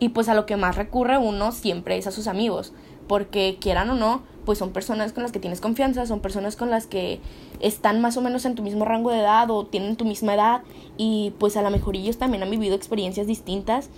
Y 0.00 0.10
pues 0.10 0.28
a 0.28 0.34
lo 0.34 0.46
que 0.46 0.56
más 0.56 0.76
recurre 0.76 1.18
uno 1.18 1.52
siempre 1.52 1.96
es 1.96 2.06
a 2.06 2.10
sus 2.10 2.26
amigos, 2.26 2.72
porque 3.06 3.58
quieran 3.60 3.90
o 3.90 3.94
no, 3.94 4.22
pues 4.44 4.58
son 4.58 4.72
personas 4.72 5.12
con 5.12 5.22
las 5.22 5.32
que 5.32 5.38
tienes 5.38 5.60
confianza, 5.60 6.06
son 6.06 6.20
personas 6.20 6.56
con 6.56 6.70
las 6.70 6.86
que 6.86 7.20
están 7.60 8.00
más 8.00 8.16
o 8.16 8.20
menos 8.20 8.44
en 8.44 8.54
tu 8.54 8.62
mismo 8.62 8.84
rango 8.84 9.10
de 9.10 9.20
edad 9.20 9.50
o 9.50 9.66
tienen 9.66 9.96
tu 9.96 10.04
misma 10.04 10.34
edad 10.34 10.62
y 10.96 11.32
pues 11.38 11.56
a 11.56 11.62
lo 11.62 11.70
mejor 11.70 11.96
ellos 11.96 12.18
también 12.18 12.42
han 12.42 12.50
vivido 12.50 12.74
experiencias 12.74 13.26
distintas 13.26 13.88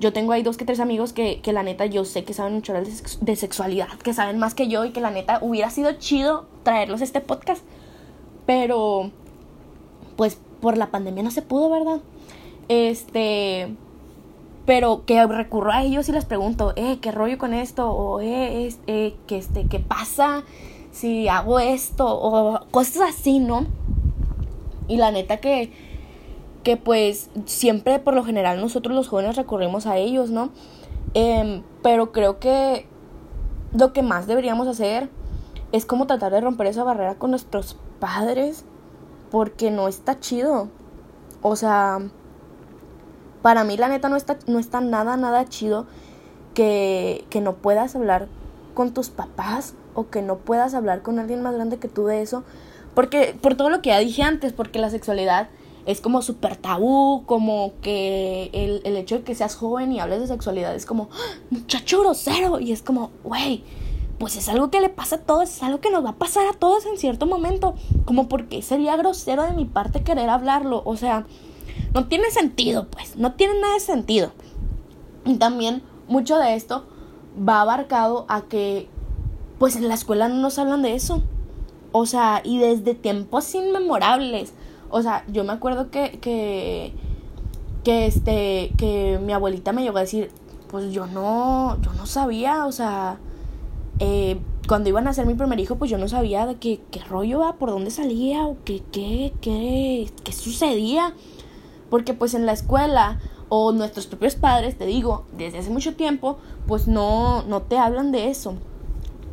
yo 0.00 0.12
tengo 0.12 0.32
ahí 0.32 0.42
dos 0.42 0.56
que 0.56 0.64
tres 0.64 0.80
amigos 0.80 1.12
que, 1.12 1.40
que 1.40 1.52
la 1.52 1.62
neta 1.62 1.84
yo 1.86 2.04
sé 2.04 2.24
que 2.24 2.32
saben 2.32 2.54
mucho 2.54 2.72
de, 2.72 2.90
de 3.20 3.36
sexualidad, 3.36 3.98
que 4.02 4.14
saben 4.14 4.38
más 4.38 4.54
que 4.54 4.66
yo 4.66 4.84
y 4.86 4.90
que 4.90 5.00
la 5.00 5.10
neta 5.10 5.38
hubiera 5.42 5.70
sido 5.70 5.92
chido 5.92 6.46
traerlos 6.62 7.02
a 7.02 7.04
este 7.04 7.20
podcast. 7.20 7.62
Pero, 8.46 9.10
pues 10.16 10.38
por 10.60 10.76
la 10.76 10.90
pandemia 10.90 11.22
no 11.22 11.30
se 11.30 11.42
pudo, 11.42 11.70
¿verdad? 11.70 12.00
Este, 12.68 13.74
pero 14.64 15.04
que 15.04 15.26
recurro 15.26 15.70
a 15.70 15.82
ellos 15.82 16.08
y 16.08 16.12
les 16.12 16.24
pregunto, 16.24 16.72
eh, 16.76 16.98
¿qué 17.00 17.12
rollo 17.12 17.38
con 17.38 17.52
esto? 17.52 17.90
O, 17.90 18.20
eh, 18.20 18.74
eh 18.86 19.14
que 19.26 19.36
este, 19.36 19.66
¿qué 19.66 19.80
pasa 19.80 20.44
si 20.92 21.28
hago 21.28 21.60
esto? 21.60 22.06
O 22.08 22.60
cosas 22.70 23.10
así, 23.10 23.38
¿no? 23.38 23.66
Y 24.88 24.96
la 24.96 25.10
neta 25.10 25.36
que 25.36 25.89
que 26.62 26.76
pues 26.76 27.30
siempre 27.46 27.98
por 27.98 28.14
lo 28.14 28.24
general 28.24 28.60
nosotros 28.60 28.94
los 28.94 29.08
jóvenes 29.08 29.36
recurrimos 29.36 29.86
a 29.86 29.96
ellos, 29.96 30.30
¿no? 30.30 30.50
Em, 31.14 31.62
pero 31.82 32.12
creo 32.12 32.38
que 32.38 32.86
lo 33.72 33.92
que 33.92 34.02
más 34.02 34.26
deberíamos 34.26 34.68
hacer 34.68 35.08
es 35.72 35.86
como 35.86 36.06
tratar 36.06 36.32
de 36.32 36.40
romper 36.40 36.66
esa 36.66 36.84
barrera 36.84 37.14
con 37.14 37.30
nuestros 37.30 37.76
padres 37.98 38.64
porque 39.30 39.70
no 39.70 39.88
está 39.88 40.18
chido. 40.20 40.68
O 41.42 41.56
sea, 41.56 42.00
para 43.42 43.64
mí 43.64 43.76
la 43.76 43.88
neta 43.88 44.08
no 44.08 44.16
está, 44.16 44.38
no 44.46 44.58
está 44.58 44.80
nada, 44.80 45.16
nada 45.16 45.48
chido 45.48 45.86
que, 46.54 47.24
que 47.30 47.40
no 47.40 47.54
puedas 47.54 47.94
hablar 47.96 48.28
con 48.74 48.92
tus 48.92 49.08
papás 49.08 49.74
o 49.94 50.08
que 50.10 50.22
no 50.22 50.36
puedas 50.38 50.74
hablar 50.74 51.02
con 51.02 51.18
alguien 51.18 51.42
más 51.42 51.54
grande 51.54 51.78
que 51.78 51.88
tú 51.88 52.06
de 52.06 52.22
eso. 52.22 52.44
Porque, 52.94 53.36
por 53.40 53.54
todo 53.54 53.70
lo 53.70 53.82
que 53.82 53.90
ya 53.90 53.98
dije 53.98 54.22
antes, 54.22 54.52
porque 54.52 54.78
la 54.78 54.90
sexualidad 54.90 55.48
es 55.90 56.00
como 56.00 56.22
súper 56.22 56.56
tabú, 56.56 57.24
como 57.26 57.72
que 57.82 58.50
el, 58.52 58.80
el, 58.84 58.96
hecho 58.96 59.16
de 59.16 59.22
que 59.22 59.34
seas 59.34 59.56
joven 59.56 59.92
y 59.92 60.00
hables 60.00 60.20
de 60.20 60.26
sexualidad 60.26 60.74
es 60.74 60.86
como, 60.86 61.08
¡Ah, 61.12 61.38
muchacho 61.50 62.00
grosero, 62.00 62.60
y 62.60 62.72
es 62.72 62.82
como, 62.82 63.10
güey, 63.24 63.64
pues 64.18 64.36
es 64.36 64.48
algo 64.48 64.70
que 64.70 64.80
le 64.80 64.88
pasa 64.88 65.16
a 65.16 65.20
todos, 65.20 65.48
es 65.48 65.62
algo 65.62 65.80
que 65.80 65.90
nos 65.90 66.04
va 66.04 66.10
a 66.10 66.16
pasar 66.16 66.46
a 66.46 66.52
todos 66.52 66.86
en 66.86 66.98
cierto 66.98 67.26
momento, 67.26 67.74
como 68.04 68.28
porque 68.28 68.62
sería 68.62 68.96
grosero 68.96 69.42
de 69.44 69.52
mi 69.52 69.64
parte 69.64 70.02
querer 70.02 70.28
hablarlo, 70.28 70.82
o 70.84 70.96
sea, 70.96 71.26
no 71.94 72.06
tiene 72.06 72.30
sentido, 72.30 72.88
pues, 72.88 73.16
no 73.16 73.32
tiene 73.32 73.60
nada 73.60 73.74
de 73.74 73.80
sentido. 73.80 74.32
Y 75.24 75.36
también 75.36 75.82
mucho 76.08 76.38
de 76.38 76.54
esto 76.54 76.86
va 77.36 77.60
abarcado 77.60 78.26
a 78.28 78.42
que, 78.42 78.88
pues 79.58 79.76
en 79.76 79.88
la 79.88 79.94
escuela 79.94 80.28
no 80.28 80.36
nos 80.36 80.58
hablan 80.58 80.82
de 80.82 80.94
eso. 80.94 81.22
O 81.92 82.06
sea, 82.06 82.40
y 82.44 82.58
desde 82.58 82.94
tiempos 82.94 83.54
inmemorables. 83.54 84.52
O 84.90 85.02
sea, 85.02 85.24
yo 85.28 85.44
me 85.44 85.52
acuerdo 85.52 85.90
que, 85.90 86.18
que, 86.20 86.92
que 87.84 88.06
este, 88.06 88.72
que 88.76 89.20
mi 89.22 89.32
abuelita 89.32 89.72
me 89.72 89.82
llegó 89.82 89.98
a 89.98 90.02
decir, 90.02 90.30
pues 90.68 90.92
yo 90.92 91.06
no, 91.06 91.80
yo 91.80 91.92
no 91.94 92.06
sabía, 92.06 92.66
o 92.66 92.72
sea, 92.72 93.18
eh, 93.98 94.40
cuando 94.66 94.88
iban 94.88 95.06
a 95.06 95.10
hacer 95.10 95.26
mi 95.26 95.34
primer 95.34 95.58
hijo, 95.60 95.76
pues 95.76 95.90
yo 95.90 95.98
no 95.98 96.08
sabía 96.08 96.46
de 96.46 96.56
qué, 96.56 96.80
qué 96.90 97.00
rollo 97.00 97.40
va, 97.40 97.54
por 97.54 97.70
dónde 97.70 97.90
salía 97.90 98.46
o 98.46 98.56
qué, 98.64 98.82
qué, 98.92 99.32
qué, 99.40 100.10
qué 100.22 100.32
sucedía. 100.32 101.14
Porque 101.90 102.14
pues 102.14 102.34
en 102.34 102.46
la 102.46 102.52
escuela 102.52 103.20
o 103.48 103.72
nuestros 103.72 104.06
propios 104.06 104.36
padres, 104.36 104.78
te 104.78 104.86
digo, 104.86 105.26
desde 105.36 105.58
hace 105.58 105.70
mucho 105.70 105.96
tiempo, 105.96 106.38
pues 106.68 106.86
no, 106.86 107.42
no 107.42 107.62
te 107.62 107.78
hablan 107.78 108.12
de 108.12 108.30
eso. 108.30 108.54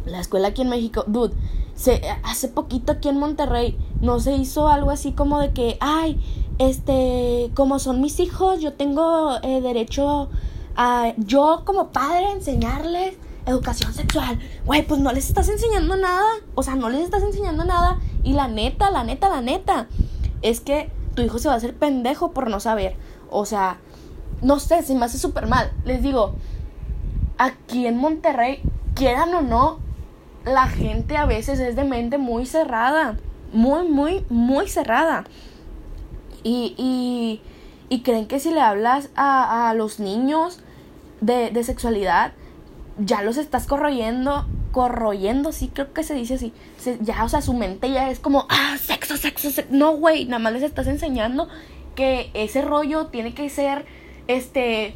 La 0.05 0.19
escuela 0.19 0.49
aquí 0.49 0.63
en 0.63 0.69
México, 0.69 1.03
dude, 1.05 1.35
se, 1.77 2.01
hace 2.23 2.47
poquito 2.47 2.91
aquí 2.91 3.07
en 3.07 3.19
Monterrey 3.19 3.77
no 4.01 4.19
se 4.19 4.35
hizo 4.35 4.67
algo 4.67 4.89
así 4.89 5.11
como 5.11 5.39
de 5.39 5.53
que, 5.53 5.77
ay, 5.79 6.19
este, 6.57 7.51
como 7.53 7.77
son 7.77 8.01
mis 8.01 8.19
hijos, 8.19 8.59
yo 8.61 8.73
tengo 8.73 9.37
eh, 9.43 9.61
derecho 9.61 10.29
a 10.75 11.13
yo 11.17 11.61
como 11.65 11.89
padre 11.89 12.31
enseñarles 12.31 13.15
educación 13.45 13.93
sexual. 13.93 14.39
Güey, 14.65 14.87
pues 14.87 14.99
no 14.99 15.13
les 15.13 15.27
estás 15.27 15.49
enseñando 15.49 15.95
nada. 15.95 16.25
O 16.55 16.63
sea, 16.63 16.75
no 16.75 16.89
les 16.89 17.01
estás 17.01 17.21
enseñando 17.21 17.63
nada. 17.63 17.99
Y 18.23 18.33
la 18.33 18.47
neta, 18.47 18.89
la 18.89 19.03
neta, 19.03 19.29
la 19.29 19.41
neta, 19.41 19.87
es 20.41 20.59
que 20.59 20.91
tu 21.13 21.21
hijo 21.21 21.37
se 21.37 21.47
va 21.47 21.53
a 21.53 21.57
hacer 21.57 21.75
pendejo 21.75 22.31
por 22.31 22.49
no 22.49 22.59
saber. 22.59 22.95
O 23.29 23.45
sea, 23.45 23.77
no 24.41 24.59
sé, 24.59 24.81
se 24.81 24.95
me 24.95 25.05
hace 25.05 25.19
súper 25.19 25.45
mal. 25.45 25.71
Les 25.85 26.01
digo, 26.01 26.33
aquí 27.37 27.85
en 27.85 27.97
Monterrey, 27.97 28.61
quieran 28.95 29.33
o 29.35 29.41
no, 29.41 29.79
la 30.47 30.67
gente 30.67 31.17
a 31.17 31.25
veces 31.25 31.59
es 31.59 31.75
de 31.75 31.83
mente 31.83 32.17
muy 32.17 32.45
cerrada. 32.45 33.17
Muy, 33.53 33.87
muy, 33.87 34.25
muy 34.29 34.67
cerrada. 34.67 35.23
Y, 36.43 36.75
y, 36.77 37.41
y 37.89 38.01
creen 38.01 38.27
que 38.27 38.39
si 38.39 38.51
le 38.51 38.61
hablas 38.61 39.09
a, 39.15 39.69
a 39.69 39.73
los 39.73 39.99
niños 39.99 40.59
de, 41.21 41.51
de 41.51 41.63
sexualidad, 41.63 42.33
ya 42.99 43.21
los 43.21 43.37
estás 43.37 43.67
corroyendo, 43.67 44.45
corroyendo, 44.71 45.51
sí 45.51 45.69
creo 45.73 45.93
que 45.93 46.03
se 46.03 46.13
dice 46.13 46.35
así. 46.35 46.53
ya, 47.01 47.23
o 47.23 47.29
sea, 47.29 47.41
su 47.41 47.53
mente 47.53 47.91
ya 47.91 48.09
es 48.09 48.19
como, 48.19 48.45
ah, 48.49 48.77
sexo, 48.79 49.17
sexo, 49.17 49.51
sexo. 49.51 49.71
No, 49.73 49.97
güey, 49.97 50.25
nada 50.25 50.39
más 50.39 50.53
les 50.53 50.63
estás 50.63 50.87
enseñando 50.87 51.47
que 51.95 52.29
ese 52.33 52.61
rollo 52.61 53.07
tiene 53.07 53.33
que 53.33 53.49
ser, 53.49 53.85
este, 54.27 54.95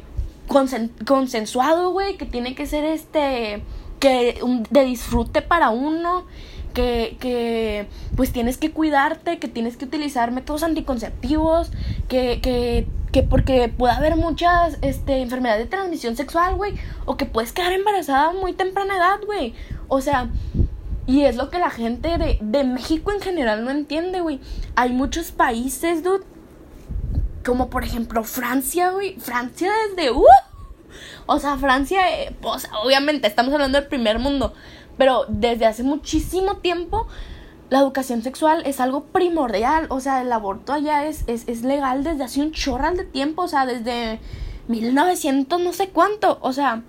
consensuado, 1.06 1.90
güey, 1.90 2.16
que 2.16 2.26
tiene 2.26 2.54
que 2.54 2.66
ser, 2.66 2.84
este, 2.84 3.62
que 4.02 4.40
de 4.70 4.84
disfrute 4.84 5.42
para 5.42 5.70
uno, 5.70 6.26
que, 6.74 7.16
que, 7.20 7.86
pues 8.16 8.32
tienes 8.32 8.58
que 8.58 8.72
cuidarte, 8.72 9.38
que 9.38 9.46
tienes 9.46 9.76
que 9.76 9.84
utilizar 9.84 10.32
métodos 10.32 10.64
anticonceptivos, 10.64 11.70
que, 12.08 12.40
que 12.42 12.88
que 13.12 13.22
porque 13.22 13.68
puede 13.68 13.92
haber 13.92 14.16
muchas 14.16 14.78
este, 14.80 15.20
enfermedades 15.20 15.64
de 15.64 15.70
transmisión 15.70 16.16
sexual, 16.16 16.56
güey, 16.56 16.74
o 17.04 17.18
que 17.18 17.26
puedes 17.26 17.52
quedar 17.52 17.74
embarazada 17.74 18.30
a 18.30 18.32
muy 18.32 18.54
temprana 18.54 18.96
edad, 18.96 19.20
güey. 19.26 19.54
O 19.86 20.00
sea, 20.00 20.30
y 21.06 21.24
es 21.24 21.36
lo 21.36 21.50
que 21.50 21.58
la 21.58 21.68
gente 21.68 22.16
de, 22.16 22.38
de 22.40 22.64
México 22.64 23.12
en 23.12 23.20
general 23.20 23.66
no 23.66 23.70
entiende, 23.70 24.22
güey. 24.22 24.40
Hay 24.76 24.92
muchos 24.94 25.30
países, 25.30 26.02
dude, 26.02 26.24
como 27.44 27.68
por 27.68 27.84
ejemplo 27.84 28.24
Francia, 28.24 28.90
güey. 28.90 29.16
Francia 29.20 29.70
desde... 29.94 30.10
Uh, 30.10 30.24
o 31.26 31.38
sea, 31.38 31.56
Francia, 31.56 32.22
eh, 32.22 32.36
obviamente 32.84 33.26
estamos 33.26 33.52
hablando 33.52 33.78
del 33.78 33.88
primer 33.88 34.18
mundo, 34.18 34.54
pero 34.98 35.24
desde 35.28 35.66
hace 35.66 35.82
muchísimo 35.82 36.56
tiempo 36.58 37.06
la 37.72 37.78
educación 37.78 38.22
sexual 38.22 38.62
es 38.66 38.80
algo 38.80 39.04
primordial. 39.04 39.86
O 39.88 39.98
sea, 40.00 40.20
el 40.20 40.30
aborto 40.30 40.74
allá 40.74 41.06
es, 41.06 41.24
es, 41.26 41.62
legal 41.62 42.04
desde 42.04 42.24
hace 42.24 42.42
un 42.42 42.52
chorral 42.52 42.98
de 42.98 43.04
tiempo. 43.04 43.42
O 43.42 43.48
sea, 43.48 43.64
desde 43.64 44.20
1900 44.68 45.58
no 45.58 45.72
sé 45.72 45.88
cuánto. 45.88 46.36
O 46.42 46.52
sea, 46.52 46.82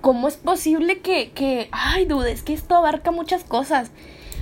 ¿cómo 0.00 0.26
es 0.26 0.38
posible 0.38 1.00
que, 1.00 1.32
que... 1.32 1.68
Ay, 1.70 2.06
dudes 2.06 2.42
que 2.42 2.54
esto 2.54 2.74
abarca 2.76 3.10
muchas 3.10 3.44
cosas. 3.44 3.90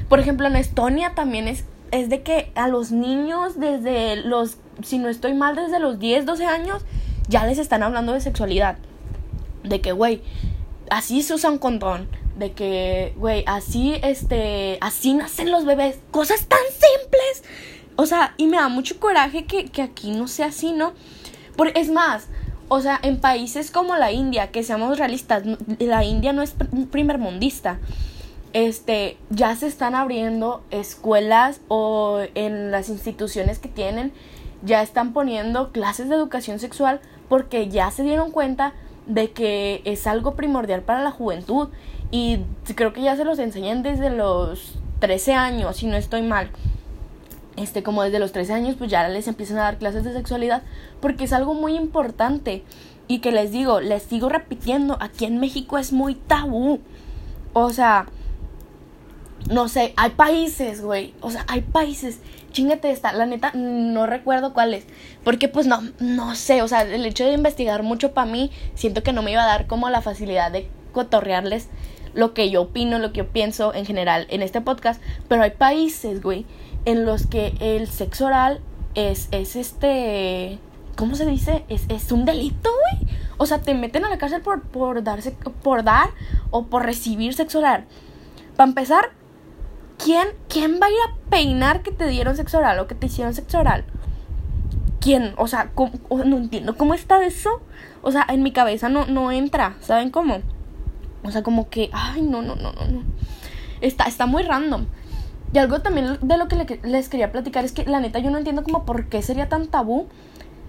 Por 0.08 0.20
ejemplo, 0.20 0.46
en 0.46 0.54
Estonia 0.54 1.16
también 1.16 1.48
es, 1.48 1.64
es 1.90 2.08
de 2.08 2.22
que 2.22 2.52
a 2.54 2.68
los 2.68 2.92
niños 2.92 3.58
desde 3.58 4.14
los... 4.16 4.58
Si 4.84 4.98
no 4.98 5.08
estoy 5.08 5.34
mal, 5.34 5.56
desde 5.56 5.80
los 5.80 5.98
10, 5.98 6.24
12 6.24 6.46
años, 6.46 6.84
ya 7.32 7.46
les 7.46 7.58
están 7.58 7.82
hablando 7.82 8.12
de 8.12 8.20
sexualidad. 8.20 8.76
De 9.64 9.80
que, 9.80 9.92
güey, 9.92 10.22
así 10.90 11.22
se 11.22 11.34
usa 11.34 11.50
un 11.50 11.58
condón 11.58 12.08
de 12.36 12.52
que, 12.52 13.14
güey, 13.16 13.42
así, 13.46 13.94
este, 14.02 14.78
así 14.80 15.14
nacen 15.14 15.50
los 15.50 15.64
bebés. 15.64 15.98
Cosas 16.10 16.46
tan 16.46 16.60
simples. 16.70 17.44
O 17.96 18.06
sea, 18.06 18.34
y 18.36 18.46
me 18.46 18.58
da 18.58 18.68
mucho 18.68 19.00
coraje 19.00 19.46
que, 19.46 19.66
que 19.66 19.82
aquí 19.82 20.10
no 20.10 20.28
sea 20.28 20.46
así, 20.46 20.72
¿no? 20.72 20.92
Por, 21.56 21.76
es 21.76 21.90
más, 21.90 22.28
o 22.68 22.80
sea, 22.80 22.98
en 23.02 23.20
países 23.20 23.70
como 23.70 23.96
la 23.96 24.12
India, 24.12 24.50
que 24.50 24.62
seamos 24.62 24.98
realistas, 24.98 25.42
la 25.78 26.04
India 26.04 26.32
no 26.32 26.42
es 26.42 26.54
primer 26.90 27.18
mundista. 27.18 27.78
Este, 28.52 29.16
ya 29.30 29.56
se 29.56 29.66
están 29.66 29.94
abriendo 29.94 30.62
escuelas 30.70 31.60
o 31.68 32.20
en 32.34 32.70
las 32.70 32.90
instituciones 32.90 33.58
que 33.58 33.68
tienen, 33.68 34.12
ya 34.62 34.82
están 34.82 35.14
poniendo 35.14 35.72
clases 35.72 36.10
de 36.10 36.16
educación 36.16 36.58
sexual 36.58 37.00
porque 37.32 37.70
ya 37.70 37.90
se 37.90 38.02
dieron 38.02 38.30
cuenta 38.30 38.74
de 39.06 39.30
que 39.30 39.80
es 39.86 40.06
algo 40.06 40.34
primordial 40.34 40.82
para 40.82 41.02
la 41.02 41.10
juventud 41.10 41.70
y 42.10 42.40
creo 42.74 42.92
que 42.92 43.00
ya 43.00 43.16
se 43.16 43.24
los 43.24 43.38
enseñan 43.38 43.82
desde 43.82 44.10
los 44.10 44.74
13 44.98 45.32
años, 45.32 45.78
si 45.78 45.86
no 45.86 45.96
estoy 45.96 46.20
mal. 46.20 46.50
Este, 47.56 47.82
como 47.82 48.02
desde 48.02 48.18
los 48.18 48.32
13 48.32 48.52
años, 48.52 48.74
pues 48.76 48.90
ya 48.90 49.08
les 49.08 49.28
empiezan 49.28 49.56
a 49.56 49.62
dar 49.62 49.78
clases 49.78 50.04
de 50.04 50.12
sexualidad, 50.12 50.62
porque 51.00 51.24
es 51.24 51.32
algo 51.32 51.54
muy 51.54 51.74
importante. 51.74 52.64
Y 53.08 53.20
que 53.20 53.32
les 53.32 53.50
digo, 53.50 53.80
les 53.80 54.02
sigo 54.02 54.28
repitiendo, 54.28 54.98
aquí 55.00 55.24
en 55.24 55.40
México 55.40 55.78
es 55.78 55.90
muy 55.90 56.16
tabú. 56.16 56.80
O 57.54 57.70
sea, 57.70 58.08
no 59.50 59.68
sé, 59.68 59.94
hay 59.96 60.10
países, 60.10 60.82
güey. 60.82 61.14
O 61.22 61.30
sea, 61.30 61.46
hay 61.48 61.62
países. 61.62 62.20
Chingate 62.52 62.90
esta, 62.90 63.12
la 63.12 63.26
neta, 63.26 63.52
no 63.54 64.06
recuerdo 64.06 64.52
cuáles. 64.52 64.84
Porque 65.24 65.48
pues 65.48 65.66
no, 65.66 65.82
no 65.98 66.34
sé, 66.34 66.62
o 66.62 66.68
sea, 66.68 66.82
el 66.82 67.04
hecho 67.04 67.24
de 67.24 67.32
investigar 67.32 67.82
mucho 67.82 68.12
para 68.12 68.30
mí, 68.30 68.50
siento 68.74 69.02
que 69.02 69.12
no 69.12 69.22
me 69.22 69.32
iba 69.32 69.42
a 69.42 69.46
dar 69.46 69.66
como 69.66 69.90
la 69.90 70.02
facilidad 70.02 70.52
de 70.52 70.68
cotorrearles 70.92 71.68
lo 72.14 72.34
que 72.34 72.50
yo 72.50 72.62
opino, 72.62 72.98
lo 72.98 73.12
que 73.12 73.18
yo 73.18 73.28
pienso 73.28 73.74
en 73.74 73.86
general 73.86 74.26
en 74.30 74.42
este 74.42 74.60
podcast, 74.60 75.00
pero 75.28 75.42
hay 75.42 75.52
países, 75.52 76.22
güey, 76.22 76.44
en 76.84 77.06
los 77.06 77.26
que 77.26 77.54
el 77.60 77.88
sexo 77.88 78.26
oral 78.26 78.60
es, 78.94 79.28
es 79.30 79.56
este, 79.56 80.58
¿cómo 80.96 81.14
se 81.14 81.26
dice? 81.26 81.64
Es, 81.68 81.84
es 81.88 82.12
un 82.12 82.24
delito, 82.24 82.70
güey. 82.70 83.08
O 83.38 83.46
sea, 83.46 83.60
te 83.60 83.74
meten 83.74 84.04
a 84.04 84.10
la 84.10 84.18
cárcel 84.18 84.42
por, 84.42 84.62
por, 84.62 85.02
darse, 85.02 85.32
por 85.62 85.84
dar 85.84 86.10
o 86.50 86.64
por 86.66 86.84
recibir 86.84 87.34
sexo 87.34 87.58
oral. 87.58 87.86
Para 88.56 88.68
empezar, 88.68 89.10
¿quién, 90.04 90.28
¿quién 90.48 90.78
va 90.80 90.86
a 90.86 90.90
ir 90.90 90.96
a 91.08 91.30
peinar 91.30 91.82
que 91.82 91.92
te 91.92 92.06
dieron 92.06 92.36
sexo 92.36 92.58
oral 92.58 92.78
o 92.78 92.86
que 92.86 92.94
te 92.94 93.06
hicieron 93.06 93.34
sexo 93.34 93.58
oral? 93.58 93.84
¿Quién? 95.00 95.34
O 95.36 95.48
sea, 95.48 95.70
no 96.10 96.36
entiendo 96.36 96.76
cómo 96.76 96.94
está 96.94 97.24
eso. 97.24 97.60
O 98.02 98.12
sea, 98.12 98.24
en 98.28 98.42
mi 98.42 98.52
cabeza 98.52 98.88
no, 98.88 99.06
no 99.06 99.32
entra. 99.32 99.76
¿Saben 99.80 100.10
cómo? 100.10 100.38
O 101.24 101.30
sea, 101.30 101.42
como 101.42 101.68
que, 101.68 101.90
ay, 101.92 102.22
no, 102.22 102.42
no, 102.42 102.54
no, 102.56 102.72
no, 102.72 102.86
no. 102.86 103.02
Está, 103.80 104.04
está 104.04 104.26
muy 104.26 104.42
random. 104.42 104.86
Y 105.52 105.58
algo 105.58 105.80
también 105.80 106.18
de 106.20 106.38
lo 106.38 106.48
que 106.48 106.80
les 106.82 107.08
quería 107.08 107.30
platicar 107.30 107.64
es 107.64 107.72
que 107.72 107.84
la 107.84 108.00
neta 108.00 108.18
yo 108.20 108.30
no 108.30 108.38
entiendo 108.38 108.62
como 108.62 108.84
por 108.84 109.06
qué 109.06 109.22
sería 109.22 109.48
tan 109.48 109.66
tabú 109.66 110.08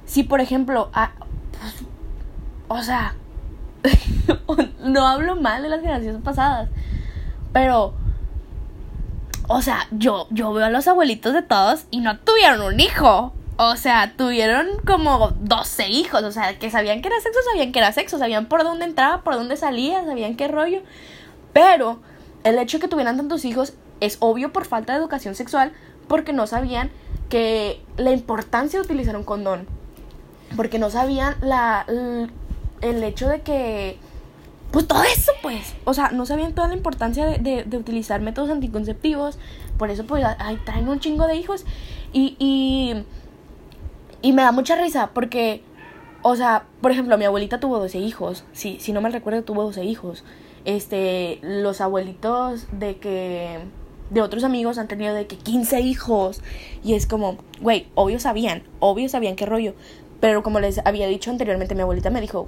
si, 0.05 0.23
por 0.23 0.41
ejemplo, 0.41 0.91
pues, 0.91 1.85
o 2.67 2.83
sea, 2.83 3.15
no 4.83 5.07
hablo 5.07 5.35
mal 5.37 5.63
de 5.63 5.69
las 5.69 5.79
generaciones 5.79 6.21
pasadas, 6.21 6.69
pero, 7.53 7.93
o 9.47 9.61
sea, 9.61 9.87
yo, 9.91 10.27
yo 10.29 10.53
veo 10.53 10.65
a 10.65 10.69
los 10.69 10.87
abuelitos 10.87 11.33
de 11.33 11.41
todos 11.41 11.85
y 11.91 11.99
no 11.99 12.19
tuvieron 12.19 12.61
un 12.61 12.79
hijo. 12.79 13.33
o 13.57 13.75
sea, 13.75 14.13
tuvieron 14.17 14.67
como 14.85 15.29
12 15.39 15.87
hijos, 15.89 16.23
o 16.23 16.31
sea, 16.31 16.57
que 16.57 16.71
sabían 16.71 17.01
que 17.01 17.09
era 17.09 17.19
sexo, 17.19 17.39
sabían 17.51 17.71
que 17.71 17.79
era 17.79 17.91
sexo, 17.91 18.17
sabían 18.17 18.47
por 18.47 18.63
dónde 18.63 18.85
entraba, 18.85 19.21
por 19.21 19.35
dónde 19.35 19.57
salía, 19.57 20.03
sabían 20.05 20.35
qué 20.35 20.47
rollo. 20.47 20.81
Pero 21.53 21.99
el 22.43 22.57
hecho 22.57 22.77
de 22.77 22.81
que 22.81 22.87
tuvieran 22.87 23.17
tantos 23.17 23.45
hijos 23.45 23.73
es 23.99 24.17
obvio 24.19 24.51
por 24.51 24.65
falta 24.65 24.93
de 24.93 24.99
educación 24.99 25.35
sexual, 25.35 25.71
porque 26.07 26.33
no 26.33 26.47
sabían 26.47 26.89
que 27.29 27.81
la 27.97 28.11
importancia 28.11 28.79
de 28.79 28.85
utilizar 28.85 29.15
un 29.15 29.23
condón. 29.23 29.67
Porque 30.55 30.79
no 30.79 30.89
sabían 30.89 31.35
la, 31.41 31.85
el 32.81 33.03
hecho 33.03 33.27
de 33.27 33.41
que 33.41 33.97
pues 34.73 34.87
todo 34.87 35.03
eso, 35.03 35.31
pues. 35.43 35.75
O 35.85 35.93
sea, 35.93 36.09
no 36.09 36.25
sabían 36.25 36.55
toda 36.55 36.67
la 36.67 36.73
importancia 36.73 37.27
de, 37.27 37.63
de, 37.63 37.77
utilizar 37.77 38.19
métodos 38.21 38.49
anticonceptivos. 38.49 39.37
Por 39.77 39.91
eso, 39.91 40.03
pues, 40.07 40.25
ahí 40.39 40.59
traen 40.65 40.89
un 40.89 40.99
chingo 40.99 41.27
de 41.27 41.35
hijos. 41.35 41.63
Y, 42.11 42.35
y, 42.39 43.05
y 44.23 44.33
me 44.33 44.41
da 44.41 44.51
mucha 44.51 44.75
risa 44.75 45.11
porque, 45.13 45.61
o 46.23 46.35
sea, 46.35 46.65
por 46.81 46.89
ejemplo, 46.91 47.19
mi 47.19 47.25
abuelita 47.25 47.59
tuvo 47.59 47.77
12 47.77 47.99
hijos. 47.99 48.45
Si, 48.51 48.79
si 48.79 48.93
no 48.93 49.01
me 49.01 49.11
recuerdo, 49.11 49.43
tuvo 49.43 49.61
12 49.61 49.85
hijos. 49.85 50.23
Este, 50.65 51.37
los 51.43 51.79
abuelitos 51.79 52.65
de 52.71 52.97
que 52.97 53.59
de 54.09 54.21
otros 54.21 54.43
amigos 54.43 54.79
han 54.79 54.87
tenido 54.87 55.13
de 55.13 55.27
que 55.27 55.37
15 55.37 55.81
hijos. 55.81 56.41
Y 56.83 56.95
es 56.95 57.05
como, 57.05 57.37
güey, 57.61 57.85
obvio 57.93 58.19
sabían, 58.19 58.63
obvio 58.79 59.07
sabían 59.07 59.35
qué 59.35 59.45
rollo. 59.45 59.75
Pero 60.23 60.41
como 60.41 60.61
les 60.61 60.79
había 60.85 61.05
dicho 61.07 61.31
anteriormente, 61.31 61.75
mi 61.75 61.81
abuelita 61.81 62.09
me 62.09 62.21
dijo, 62.21 62.47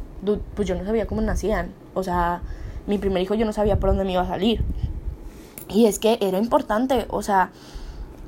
pues 0.55 0.65
yo 0.65 0.75
no 0.75 0.85
sabía 0.85 1.07
cómo 1.07 1.19
nacían. 1.19 1.73
O 1.93 2.03
sea, 2.03 2.41
mi 2.87 2.97
primer 2.99 3.21
hijo 3.21 3.35
yo 3.35 3.45
no 3.45 3.51
sabía 3.51 3.81
por 3.81 3.89
dónde 3.89 4.05
me 4.05 4.13
iba 4.13 4.21
a 4.21 4.27
salir. 4.27 4.63
Y 5.67 5.85
es 5.85 5.99
que 5.99 6.17
era 6.21 6.37
importante, 6.37 7.05
o 7.09 7.21
sea, 7.21 7.51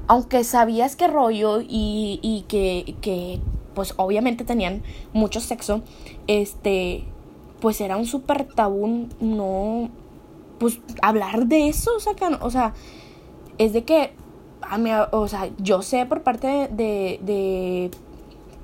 aunque 0.08 0.44
sabías 0.44 0.98
qué 0.98 1.08
rollo 1.08 1.62
y, 1.62 2.20
y 2.22 2.44
que, 2.50 2.98
que, 3.00 3.40
pues 3.74 3.94
obviamente 3.96 4.44
tenían 4.44 4.84
mucho 5.14 5.40
sexo, 5.40 5.82
este, 6.28 7.06
pues 7.62 7.80
era 7.80 7.96
un 7.96 8.06
súper 8.06 8.50
tabú 8.54 9.08
no, 9.22 9.90
pues 10.60 10.82
hablar 11.02 11.48
de 11.48 11.70
eso, 11.70 12.02
sea, 12.02 12.16
o 12.42 12.52
sea, 12.52 12.74
es 13.60 13.72
de 13.72 13.86
que, 13.86 14.12
a 14.62 14.78
mí, 14.78 14.92
o 15.12 15.28
sea, 15.30 15.50
yo 15.58 15.84
sé 15.84 16.06
por 16.06 16.24
parte 16.24 16.68
de, 16.70 17.22
de 17.22 17.92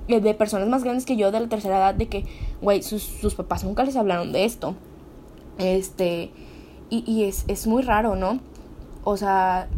de 0.08 0.34
personas 0.34 0.68
más 0.68 0.84
grandes 0.84 1.06
que 1.06 1.16
yo 1.16 1.30
de 1.30 1.40
la 1.40 1.48
tercera 1.48 1.78
edad 1.78 1.94
de 1.94 2.08
que, 2.08 2.24
güey, 2.60 2.82
sus, 2.82 3.02
sus, 3.02 3.34
papás 3.34 3.64
nunca 3.64 3.84
les 3.84 3.96
hablaron 3.96 4.32
de 4.32 4.44
esto. 4.44 4.74
Este, 5.58 6.30
y, 6.90 7.04
y 7.10 7.24
es, 7.24 7.44
es, 7.48 7.66
muy 7.66 7.82
raro, 7.82 8.16
¿no? 8.16 8.40
O 9.04 9.16
sea, 9.16 9.68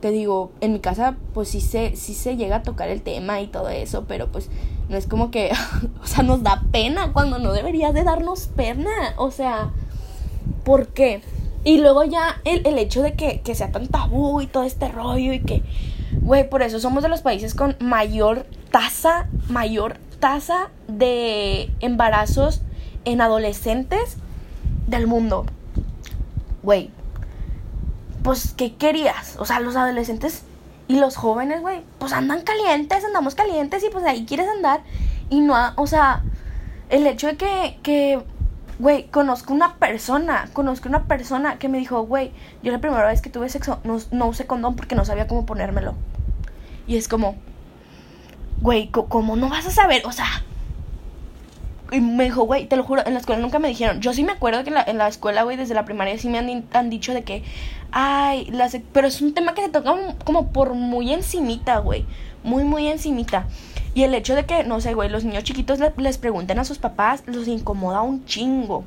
te 0.00 0.10
digo, 0.10 0.50
en 0.60 0.72
mi 0.72 0.80
casa 0.80 1.16
pues 1.34 1.48
sí 1.48 1.60
se, 1.60 1.94
sí 1.96 2.14
se 2.14 2.36
llega 2.36 2.56
a 2.56 2.62
tocar 2.62 2.88
el 2.88 3.02
tema 3.02 3.40
y 3.40 3.46
todo 3.46 3.68
eso, 3.68 4.04
pero 4.08 4.28
pues 4.32 4.50
no 4.88 4.96
es 4.96 5.06
como 5.06 5.30
que, 5.30 5.52
o 6.02 6.06
sea, 6.06 6.22
nos 6.22 6.42
da 6.42 6.64
pena 6.72 7.12
cuando 7.12 7.38
no 7.38 7.52
debería 7.52 7.92
de 7.92 8.04
darnos 8.04 8.48
pena. 8.48 8.90
O 9.16 9.30
sea, 9.30 9.70
¿por 10.64 10.88
qué? 10.88 11.22
Y 11.62 11.78
luego 11.78 12.04
ya 12.04 12.40
el, 12.44 12.66
el 12.66 12.78
hecho 12.78 13.02
de 13.02 13.14
que, 13.14 13.40
que 13.40 13.54
sea 13.54 13.70
tan 13.70 13.86
tabú 13.86 14.40
y 14.40 14.46
todo 14.46 14.64
este 14.64 14.88
rollo 14.88 15.32
y 15.32 15.40
que, 15.40 15.62
güey, 16.22 16.48
por 16.48 16.62
eso 16.62 16.80
somos 16.80 17.02
de 17.02 17.08
los 17.08 17.20
países 17.20 17.54
con 17.54 17.76
mayor 17.80 18.46
tasa, 18.70 19.28
mayor 19.48 19.98
tasa 20.18 20.68
de 20.88 21.70
embarazos 21.80 22.62
en 23.04 23.20
adolescentes 23.20 24.16
del 24.86 25.06
mundo. 25.06 25.46
Güey, 26.62 26.90
pues, 28.22 28.52
¿qué 28.56 28.74
querías? 28.74 29.36
O 29.38 29.44
sea, 29.44 29.60
los 29.60 29.76
adolescentes 29.76 30.42
y 30.88 30.98
los 30.98 31.16
jóvenes, 31.16 31.60
güey, 31.60 31.82
pues 31.98 32.12
andan 32.12 32.42
calientes, 32.42 33.04
andamos 33.04 33.34
calientes 33.34 33.82
y 33.84 33.88
pues 33.90 34.04
ahí 34.04 34.26
quieres 34.26 34.48
andar. 34.48 34.82
Y 35.30 35.40
no, 35.40 35.54
o 35.76 35.86
sea, 35.86 36.22
el 36.88 37.06
hecho 37.06 37.28
de 37.28 37.36
que, 37.36 37.78
que, 37.82 38.20
güey, 38.78 39.06
conozco 39.06 39.54
una 39.54 39.76
persona, 39.76 40.48
conozco 40.52 40.88
una 40.88 41.04
persona 41.04 41.58
que 41.58 41.68
me 41.68 41.78
dijo, 41.78 42.02
güey, 42.02 42.32
yo 42.62 42.72
la 42.72 42.80
primera 42.80 43.06
vez 43.06 43.22
que 43.22 43.30
tuve 43.30 43.48
sexo 43.48 43.78
no, 43.84 43.98
no 44.10 44.26
usé 44.26 44.46
condón 44.46 44.76
porque 44.76 44.96
no 44.96 45.04
sabía 45.04 45.26
cómo 45.28 45.46
ponérmelo. 45.46 45.94
Y 46.86 46.96
es 46.96 47.06
como, 47.06 47.36
güey, 48.60 48.88
¿cómo 48.88 49.36
no 49.36 49.48
vas 49.48 49.66
a 49.66 49.70
saber? 49.70 50.02
O 50.06 50.12
sea, 50.12 50.44
y 51.92 52.00
me 52.00 52.24
dijo, 52.24 52.42
güey, 52.44 52.66
te 52.66 52.76
lo 52.76 52.84
juro, 52.84 53.02
en 53.04 53.14
la 53.14 53.20
escuela 53.20 53.40
nunca 53.42 53.58
me 53.58 53.68
dijeron. 53.68 54.00
Yo 54.00 54.12
sí 54.12 54.22
me 54.22 54.32
acuerdo 54.32 54.62
que 54.62 54.70
en 54.70 54.98
la, 54.98 55.08
escuela, 55.08 55.42
güey, 55.42 55.56
desde 55.56 55.74
la 55.74 55.84
primaria 55.84 56.16
sí 56.18 56.28
me 56.28 56.38
han, 56.38 56.64
han 56.72 56.90
dicho 56.90 57.12
de 57.12 57.24
que, 57.24 57.42
ay, 57.90 58.46
las, 58.46 58.76
pero 58.92 59.08
es 59.08 59.20
un 59.20 59.34
tema 59.34 59.54
que 59.54 59.62
se 59.62 59.70
toca 59.70 59.94
como 60.24 60.48
por 60.48 60.74
muy 60.74 61.12
encimita, 61.12 61.78
güey. 61.78 62.06
Muy, 62.44 62.64
muy 62.64 62.86
encimita. 62.86 63.46
Y 63.92 64.04
el 64.04 64.14
hecho 64.14 64.34
de 64.34 64.46
que, 64.46 64.62
no 64.64 64.80
sé, 64.80 64.94
güey, 64.94 65.10
los 65.10 65.24
niños 65.24 65.44
chiquitos 65.44 65.80
les 65.96 66.18
pregunten 66.18 66.58
a 66.58 66.64
sus 66.64 66.78
papás, 66.78 67.22
los 67.26 67.48
incomoda 67.48 68.02
un 68.02 68.24
chingo. 68.24 68.84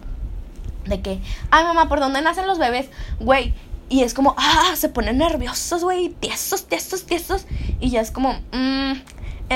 De 0.86 1.02
que, 1.02 1.20
ay, 1.52 1.64
mamá, 1.66 1.90
¿por 1.90 2.00
dónde 2.00 2.22
nacen 2.22 2.48
los 2.48 2.58
bebés? 2.58 2.90
Güey, 3.20 3.54
y 3.90 4.04
es 4.04 4.14
como, 4.14 4.34
ah, 4.38 4.72
se 4.76 4.90
ponen 4.90 5.18
nerviosos, 5.18 5.84
güey, 5.84 6.10
tiesos, 6.10 6.68
tiesos, 6.68 7.06
tiesos. 7.06 7.46
Y 7.82 7.90
ya 7.90 8.00
es 8.00 8.12
como, 8.12 8.34
mmm 8.54 8.94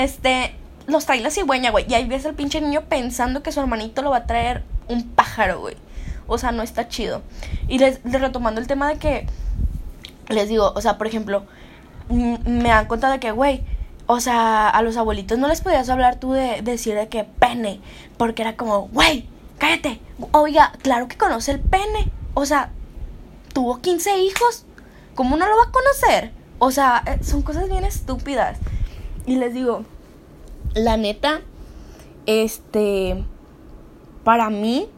este, 0.04 0.54
los 0.86 1.06
trae 1.06 1.20
la 1.20 1.30
cigüeña, 1.30 1.70
güey. 1.70 1.86
Y 1.88 1.94
ahí 1.94 2.06
ves 2.06 2.26
al 2.26 2.34
pinche 2.34 2.60
niño 2.60 2.82
pensando 2.88 3.42
que 3.42 3.52
su 3.52 3.60
hermanito 3.60 4.02
lo 4.02 4.10
va 4.10 4.18
a 4.18 4.26
traer 4.26 4.62
un 4.88 5.08
pájaro, 5.08 5.60
güey. 5.60 5.76
O 6.26 6.38
sea, 6.38 6.52
no 6.52 6.62
está 6.62 6.88
chido. 6.88 7.22
Y 7.68 7.78
les, 7.78 8.00
retomando 8.04 8.60
el 8.60 8.66
tema 8.66 8.88
de 8.88 8.98
que, 8.98 9.26
les 10.28 10.48
digo, 10.48 10.72
o 10.74 10.80
sea, 10.80 10.98
por 10.98 11.06
ejemplo, 11.06 11.44
me 12.08 12.70
han 12.70 12.86
contado 12.86 13.12
de 13.12 13.20
que, 13.20 13.30
güey, 13.30 13.62
o 14.06 14.20
sea, 14.20 14.68
a 14.68 14.82
los 14.82 14.96
abuelitos 14.96 15.38
no 15.38 15.48
les 15.48 15.60
podías 15.60 15.88
hablar 15.90 16.16
tú 16.16 16.32
de, 16.32 16.62
decir 16.62 16.94
de 16.94 17.08
que 17.08 17.24
pene. 17.24 17.80
Porque 18.16 18.42
era 18.42 18.56
como, 18.56 18.88
güey, 18.88 19.28
cállate. 19.58 20.00
Oiga, 20.32 20.72
claro 20.82 21.08
que 21.08 21.16
conoce 21.16 21.52
el 21.52 21.60
pene. 21.60 22.10
O 22.34 22.46
sea, 22.46 22.70
tuvo 23.52 23.80
15 23.80 24.18
hijos. 24.18 24.64
¿Cómo 25.14 25.36
no 25.36 25.46
lo 25.46 25.56
va 25.56 25.64
a 25.64 25.72
conocer? 25.72 26.32
O 26.58 26.70
sea, 26.70 27.02
eh, 27.06 27.18
son 27.22 27.42
cosas 27.42 27.68
bien 27.68 27.84
estúpidas. 27.84 28.58
Y 29.28 29.36
les 29.36 29.52
digo, 29.52 29.82
la 30.74 30.96
neta, 30.96 31.42
este, 32.24 33.22
para 34.24 34.48
mí, 34.48 34.88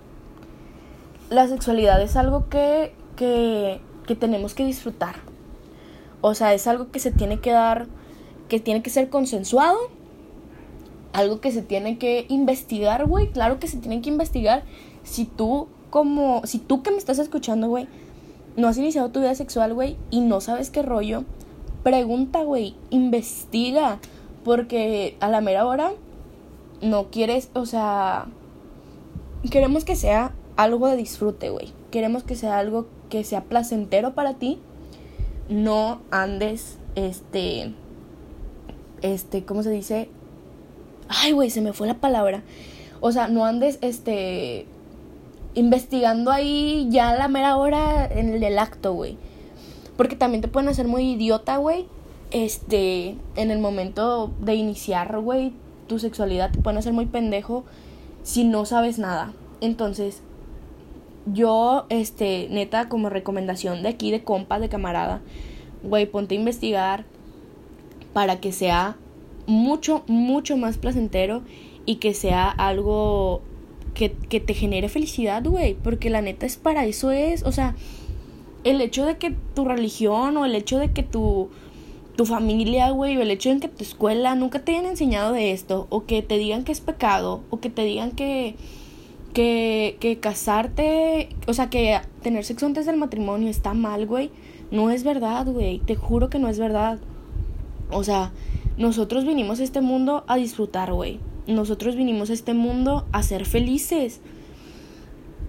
la 1.30 1.48
sexualidad 1.48 2.00
es 2.00 2.14
algo 2.14 2.48
que, 2.48 2.94
que, 3.16 3.80
que 4.06 4.14
tenemos 4.14 4.54
que 4.54 4.64
disfrutar. 4.64 5.16
O 6.20 6.34
sea, 6.34 6.54
es 6.54 6.68
algo 6.68 6.92
que 6.92 7.00
se 7.00 7.10
tiene 7.10 7.40
que 7.40 7.50
dar, 7.50 7.88
que 8.48 8.60
tiene 8.60 8.82
que 8.84 8.90
ser 8.90 9.08
consensuado. 9.08 9.76
Algo 11.12 11.40
que 11.40 11.50
se 11.50 11.62
tiene 11.62 11.98
que 11.98 12.26
investigar, 12.28 13.06
güey. 13.06 13.32
Claro 13.32 13.58
que 13.58 13.66
se 13.66 13.78
tiene 13.78 14.00
que 14.00 14.10
investigar. 14.10 14.62
Si 15.02 15.24
tú, 15.24 15.66
como, 15.90 16.42
si 16.44 16.60
tú 16.60 16.84
que 16.84 16.92
me 16.92 16.98
estás 16.98 17.18
escuchando, 17.18 17.66
güey, 17.66 17.88
no 18.56 18.68
has 18.68 18.78
iniciado 18.78 19.10
tu 19.10 19.18
vida 19.18 19.34
sexual, 19.34 19.74
güey, 19.74 19.96
y 20.12 20.20
no 20.20 20.40
sabes 20.40 20.70
qué 20.70 20.82
rollo, 20.82 21.24
pregunta, 21.82 22.44
güey, 22.44 22.76
investiga. 22.90 23.98
Porque 24.44 25.16
a 25.20 25.28
la 25.28 25.40
mera 25.40 25.66
hora 25.66 25.92
no 26.80 27.10
quieres, 27.10 27.50
o 27.54 27.66
sea, 27.66 28.26
queremos 29.50 29.84
que 29.84 29.96
sea 29.96 30.32
algo 30.56 30.88
de 30.88 30.96
disfrute, 30.96 31.50
güey. 31.50 31.72
Queremos 31.90 32.22
que 32.22 32.36
sea 32.36 32.58
algo 32.58 32.86
que 33.08 33.24
sea 33.24 33.44
placentero 33.44 34.14
para 34.14 34.34
ti. 34.34 34.58
No 35.48 36.00
andes, 36.10 36.78
este, 36.94 37.74
este, 39.02 39.44
¿cómo 39.44 39.62
se 39.62 39.70
dice? 39.70 40.08
Ay, 41.08 41.32
güey, 41.32 41.50
se 41.50 41.60
me 41.60 41.72
fue 41.72 41.86
la 41.86 41.94
palabra. 41.94 42.42
O 43.00 43.12
sea, 43.12 43.28
no 43.28 43.44
andes, 43.44 43.78
este, 43.82 44.66
investigando 45.54 46.30
ahí 46.30 46.86
ya 46.90 47.10
a 47.10 47.16
la 47.16 47.28
mera 47.28 47.56
hora 47.56 48.06
en 48.06 48.42
el 48.42 48.58
acto, 48.58 48.94
güey. 48.94 49.18
Porque 49.96 50.16
también 50.16 50.40
te 50.40 50.48
pueden 50.48 50.68
hacer 50.68 50.86
muy 50.86 51.12
idiota, 51.12 51.56
güey 51.56 51.86
este, 52.30 53.16
en 53.36 53.50
el 53.50 53.58
momento 53.58 54.30
de 54.40 54.54
iniciar, 54.54 55.18
güey, 55.20 55.52
tu 55.86 55.98
sexualidad 55.98 56.50
te 56.50 56.60
pueden 56.60 56.78
hacer 56.78 56.92
muy 56.92 57.06
pendejo 57.06 57.64
si 58.22 58.44
no 58.44 58.64
sabes 58.64 58.98
nada. 58.98 59.32
Entonces, 59.60 60.22
yo, 61.26 61.86
este, 61.88 62.48
neta, 62.50 62.88
como 62.88 63.10
recomendación 63.10 63.82
de 63.82 63.90
aquí, 63.90 64.10
de 64.10 64.24
compa, 64.24 64.58
de 64.58 64.68
camarada, 64.68 65.20
güey, 65.82 66.06
ponte 66.06 66.34
a 66.34 66.38
investigar 66.38 67.04
para 68.12 68.40
que 68.40 68.52
sea 68.52 68.96
mucho, 69.46 70.04
mucho 70.06 70.56
más 70.56 70.78
placentero 70.78 71.42
y 71.86 71.96
que 71.96 72.14
sea 72.14 72.48
algo 72.48 73.42
que, 73.94 74.12
que 74.12 74.40
te 74.40 74.54
genere 74.54 74.88
felicidad, 74.88 75.44
güey, 75.44 75.74
porque 75.74 76.10
la 76.10 76.22
neta 76.22 76.46
es 76.46 76.56
para 76.56 76.86
eso 76.86 77.10
es, 77.10 77.42
o 77.42 77.52
sea, 77.52 77.74
el 78.64 78.80
hecho 78.80 79.04
de 79.04 79.16
que 79.16 79.34
tu 79.54 79.64
religión 79.64 80.36
o 80.36 80.44
el 80.44 80.54
hecho 80.54 80.78
de 80.78 80.92
que 80.92 81.02
tu 81.02 81.50
tu 82.16 82.26
familia, 82.26 82.90
güey, 82.90 83.16
o 83.16 83.22
el 83.22 83.30
hecho 83.30 83.50
de 83.50 83.60
que 83.60 83.68
tu 83.68 83.82
escuela 83.82 84.34
nunca 84.34 84.60
te 84.60 84.72
hayan 84.72 84.86
enseñado 84.86 85.32
de 85.32 85.52
esto, 85.52 85.86
o 85.90 86.04
que 86.04 86.22
te 86.22 86.38
digan 86.38 86.64
que 86.64 86.72
es 86.72 86.80
pecado, 86.80 87.42
o 87.50 87.60
que 87.60 87.70
te 87.70 87.82
digan 87.84 88.12
que, 88.12 88.56
que, 89.32 89.96
que 90.00 90.18
casarte, 90.18 91.30
o 91.46 91.54
sea, 91.54 91.70
que 91.70 92.00
tener 92.22 92.44
sexo 92.44 92.66
antes 92.66 92.86
del 92.86 92.96
matrimonio 92.96 93.48
está 93.48 93.74
mal, 93.74 94.06
güey, 94.06 94.30
no 94.70 94.90
es 94.90 95.04
verdad, 95.04 95.46
güey, 95.46 95.78
te 95.80 95.96
juro 95.96 96.30
que 96.30 96.38
no 96.38 96.48
es 96.48 96.58
verdad. 96.58 96.98
O 97.90 98.04
sea, 98.04 98.32
nosotros 98.76 99.24
vinimos 99.24 99.60
a 99.60 99.64
este 99.64 99.80
mundo 99.80 100.24
a 100.28 100.36
disfrutar, 100.36 100.92
güey. 100.92 101.18
Nosotros 101.46 101.96
vinimos 101.96 102.30
a 102.30 102.34
este 102.34 102.54
mundo 102.54 103.06
a 103.12 103.22
ser 103.22 103.44
felices. 103.44 104.20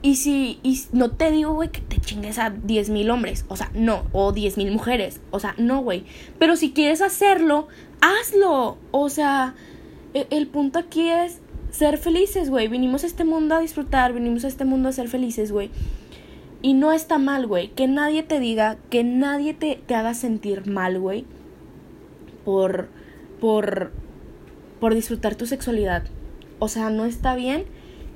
Y 0.03 0.15
si, 0.15 0.59
y 0.63 0.81
no 0.93 1.11
te 1.11 1.29
digo, 1.29 1.53
güey, 1.53 1.69
que 1.69 1.81
te 1.81 1.99
chingues 1.99 2.39
a 2.39 2.49
10 2.49 2.89
mil 2.89 3.11
hombres, 3.11 3.45
o 3.49 3.55
sea, 3.55 3.69
no, 3.75 4.05
o 4.13 4.31
10 4.31 4.57
mil 4.57 4.71
mujeres, 4.71 5.21
o 5.29 5.39
sea, 5.39 5.53
no, 5.57 5.81
güey. 5.81 6.05
Pero 6.39 6.55
si 6.55 6.71
quieres 6.71 7.01
hacerlo, 7.01 7.67
hazlo. 8.01 8.77
O 8.89 9.09
sea, 9.09 9.53
el, 10.15 10.25
el 10.31 10.47
punto 10.47 10.79
aquí 10.79 11.07
es 11.09 11.39
ser 11.69 11.99
felices, 11.99 12.49
güey. 12.49 12.67
Vinimos 12.67 13.03
a 13.03 13.07
este 13.07 13.25
mundo 13.25 13.55
a 13.55 13.59
disfrutar, 13.59 14.13
vinimos 14.13 14.43
a 14.43 14.47
este 14.47 14.65
mundo 14.65 14.89
a 14.89 14.91
ser 14.91 15.07
felices, 15.07 15.51
güey. 15.51 15.69
Y 16.63 16.73
no 16.73 16.91
está 16.93 17.19
mal, 17.19 17.45
güey. 17.45 17.69
Que 17.69 17.87
nadie 17.87 18.23
te 18.23 18.39
diga, 18.39 18.77
que 18.89 19.03
nadie 19.03 19.53
te, 19.53 19.79
te 19.85 19.93
haga 19.93 20.15
sentir 20.15 20.67
mal, 20.67 20.99
güey. 20.99 21.25
Por, 22.43 22.89
por, 23.39 23.91
por 24.79 24.95
disfrutar 24.95 25.35
tu 25.35 25.45
sexualidad. 25.45 26.03
O 26.57 26.67
sea, 26.67 26.89
no 26.89 27.05
está 27.05 27.35
bien 27.35 27.65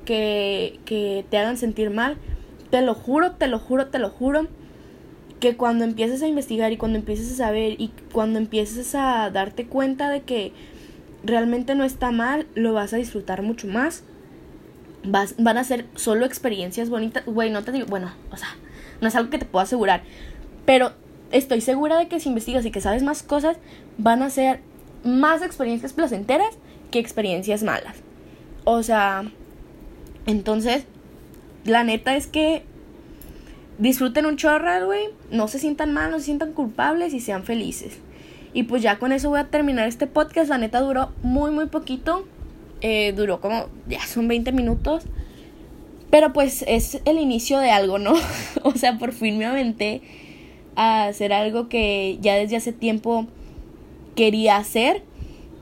que, 0.06 1.26
te 1.28 1.38
hagan 1.38 1.58
sentir 1.58 1.90
mal. 1.90 2.16
Te 2.70 2.80
lo 2.80 2.94
juro, 2.94 3.32
te 3.32 3.46
lo 3.46 3.58
juro, 3.58 3.88
te 3.88 3.98
lo 3.98 4.08
juro. 4.08 4.48
Que 5.38 5.56
cuando 5.58 5.84
empieces 5.84 6.22
a 6.22 6.28
investigar 6.28 6.72
y 6.72 6.78
cuando 6.78 6.98
empieces 6.98 7.30
a 7.32 7.36
saber 7.36 7.78
y 7.78 7.92
cuando 8.12 8.38
empieces 8.38 8.94
a 8.94 9.28
darte 9.30 9.66
cuenta 9.66 10.08
de 10.08 10.22
que 10.22 10.52
realmente 11.22 11.74
no 11.74 11.84
está 11.84 12.10
mal, 12.10 12.46
lo 12.54 12.72
vas 12.72 12.94
a 12.94 12.96
disfrutar 12.96 13.42
mucho 13.42 13.68
más. 13.68 14.02
Vas, 15.04 15.34
van 15.38 15.58
a 15.58 15.64
ser 15.64 15.84
solo 15.94 16.24
experiencias 16.24 16.88
bonitas. 16.88 17.26
Güey, 17.26 17.50
no 17.50 17.62
te 17.62 17.72
digo, 17.72 17.86
bueno, 17.86 18.12
o 18.30 18.38
sea, 18.38 18.48
no 19.02 19.08
es 19.08 19.14
algo 19.14 19.28
que 19.28 19.38
te 19.38 19.44
puedo 19.44 19.62
asegurar. 19.62 20.02
Pero 20.64 20.92
estoy 21.32 21.60
segura 21.60 21.98
de 21.98 22.08
que 22.08 22.18
si 22.18 22.30
investigas 22.30 22.64
y 22.64 22.70
que 22.70 22.80
sabes 22.80 23.02
más 23.02 23.22
cosas, 23.22 23.58
van 23.98 24.22
a 24.22 24.30
ser 24.30 24.60
más 25.04 25.42
experiencias 25.42 25.92
placenteras 25.92 26.56
que 26.90 26.98
experiencias 26.98 27.62
malas. 27.62 27.96
O 28.64 28.82
sea, 28.82 29.30
entonces, 30.26 30.84
la 31.64 31.84
neta 31.84 32.16
es 32.16 32.26
que 32.26 32.62
disfruten 33.78 34.26
un 34.26 34.36
chorro, 34.36 34.86
güey. 34.86 35.08
No 35.30 35.48
se 35.48 35.58
sientan 35.58 35.92
mal, 35.92 36.10
no 36.10 36.18
se 36.18 36.26
sientan 36.26 36.52
culpables 36.52 37.14
y 37.14 37.20
sean 37.20 37.44
felices. 37.44 37.98
Y 38.52 38.64
pues 38.64 38.82
ya 38.82 38.98
con 38.98 39.12
eso 39.12 39.28
voy 39.28 39.40
a 39.40 39.48
terminar 39.48 39.88
este 39.88 40.06
podcast. 40.06 40.48
La 40.48 40.58
neta 40.58 40.80
duró 40.80 41.12
muy, 41.22 41.50
muy 41.50 41.66
poquito. 41.66 42.26
Eh, 42.80 43.12
duró 43.16 43.40
como, 43.40 43.66
ya 43.88 44.00
son 44.06 44.28
20 44.28 44.52
minutos. 44.52 45.04
Pero 46.10 46.32
pues 46.32 46.64
es 46.66 47.00
el 47.04 47.18
inicio 47.18 47.58
de 47.58 47.70
algo, 47.70 47.98
¿no? 47.98 48.14
o 48.62 48.72
sea, 48.72 48.98
por 48.98 49.12
fin 49.12 49.38
me 49.38 49.46
aventé 49.46 50.02
a 50.76 51.06
hacer 51.06 51.32
algo 51.32 51.68
que 51.68 52.18
ya 52.20 52.34
desde 52.34 52.56
hace 52.56 52.72
tiempo 52.72 53.26
quería 54.14 54.56
hacer. 54.56 55.02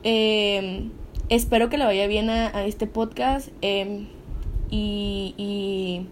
Em, 0.03 0.91
espero 1.29 1.69
que 1.69 1.77
le 1.77 1.85
vaya 1.85 2.07
bien 2.07 2.29
a, 2.29 2.65
este 2.65 2.87
podcast. 2.87 3.49
Em, 3.61 4.07
y, 5.37 6.07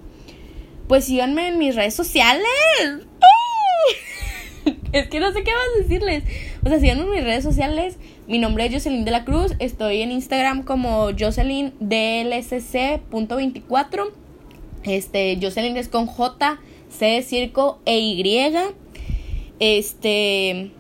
pues 0.88 1.06
síganme 1.06 1.48
en 1.48 1.58
mis 1.58 1.76
redes 1.76 1.96
sociales. 1.96 2.46
es 4.92 5.08
que 5.08 5.20
no 5.20 5.34
sé 5.34 5.44
qué 5.44 5.52
más 5.52 5.66
decirles. 5.80 6.24
O 6.64 6.70
sea, 6.70 6.80
síganme 6.80 7.04
en 7.04 7.12
mis 7.12 7.24
redes 7.24 7.44
sociales. 7.44 7.98
Mi 8.28 8.38
nombre 8.40 8.66
es 8.66 8.74
Jocelyn 8.74 9.06
de 9.06 9.12
la 9.12 9.24
Cruz. 9.26 9.54
Estoy 9.60 10.02
en 10.02 10.12
Instagram 10.12 10.64
como 10.64 11.12
Jocelyn 11.18 11.74
DLSC.24. 11.80 14.12
Este, 14.84 15.38
Jocelyn 15.42 15.78
es 15.78 15.88
con 15.88 16.08
J, 16.08 16.60
C 16.90 17.22
circo 17.22 17.80
e 17.86 18.00
Y. 18.00 18.44
Este, 19.60 20.72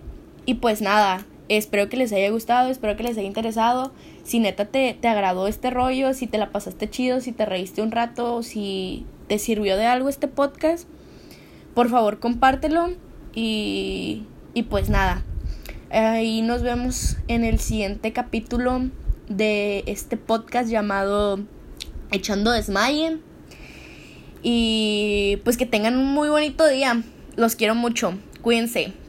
y 0.46 0.56
pues 0.56 0.82
nada, 0.82 1.26
espero 1.48 1.88
que 1.90 1.98
les 1.98 2.12
haya 2.12 2.30
gustado, 2.30 2.70
espero 2.70 2.98
que 2.98 3.04
les 3.04 3.18
haya 3.18 3.28
interesado. 3.28 3.94
Si 4.24 4.40
neta 4.40 4.66
te, 4.66 4.98
te 5.00 5.08
agradó 5.08 5.48
este 5.48 5.70
rollo, 5.70 6.14
si 6.14 6.28
te 6.28 6.38
la 6.38 6.52
pasaste 6.52 6.90
chido, 6.90 7.20
si 7.20 7.34
te 7.34 7.46
reíste 7.46 7.82
un 7.82 7.92
rato, 7.92 8.42
si 8.42 9.06
te 9.28 9.38
sirvió 9.38 9.78
de 9.78 9.86
algo 9.86 10.10
este 10.10 10.28
podcast, 10.28 10.88
por 11.74 11.90
favor 11.90 12.20
compártelo. 12.20 12.92
Y, 13.36 14.24
y 14.54 14.64
pues 14.64 14.90
nada, 14.90 15.24
ahí 15.90 16.42
nos 16.42 16.62
vemos 16.62 17.18
en 17.28 17.44
el 17.44 17.60
siguiente 17.60 18.14
capítulo 18.14 18.90
de 19.28 19.84
este 19.88 20.18
podcast 20.18 20.70
llamado 20.70 21.40
Echando 22.12 22.52
Desmaye. 22.52 23.18
Y 24.42 25.40
pues 25.44 25.58
que 25.58 25.66
tengan 25.66 25.98
un 25.98 26.14
muy 26.14 26.30
bonito 26.30 26.68
día. 26.68 27.02
Los 27.36 27.56
quiero 27.56 27.76
mucho. 27.76 28.14
Cuídense. 28.42 28.94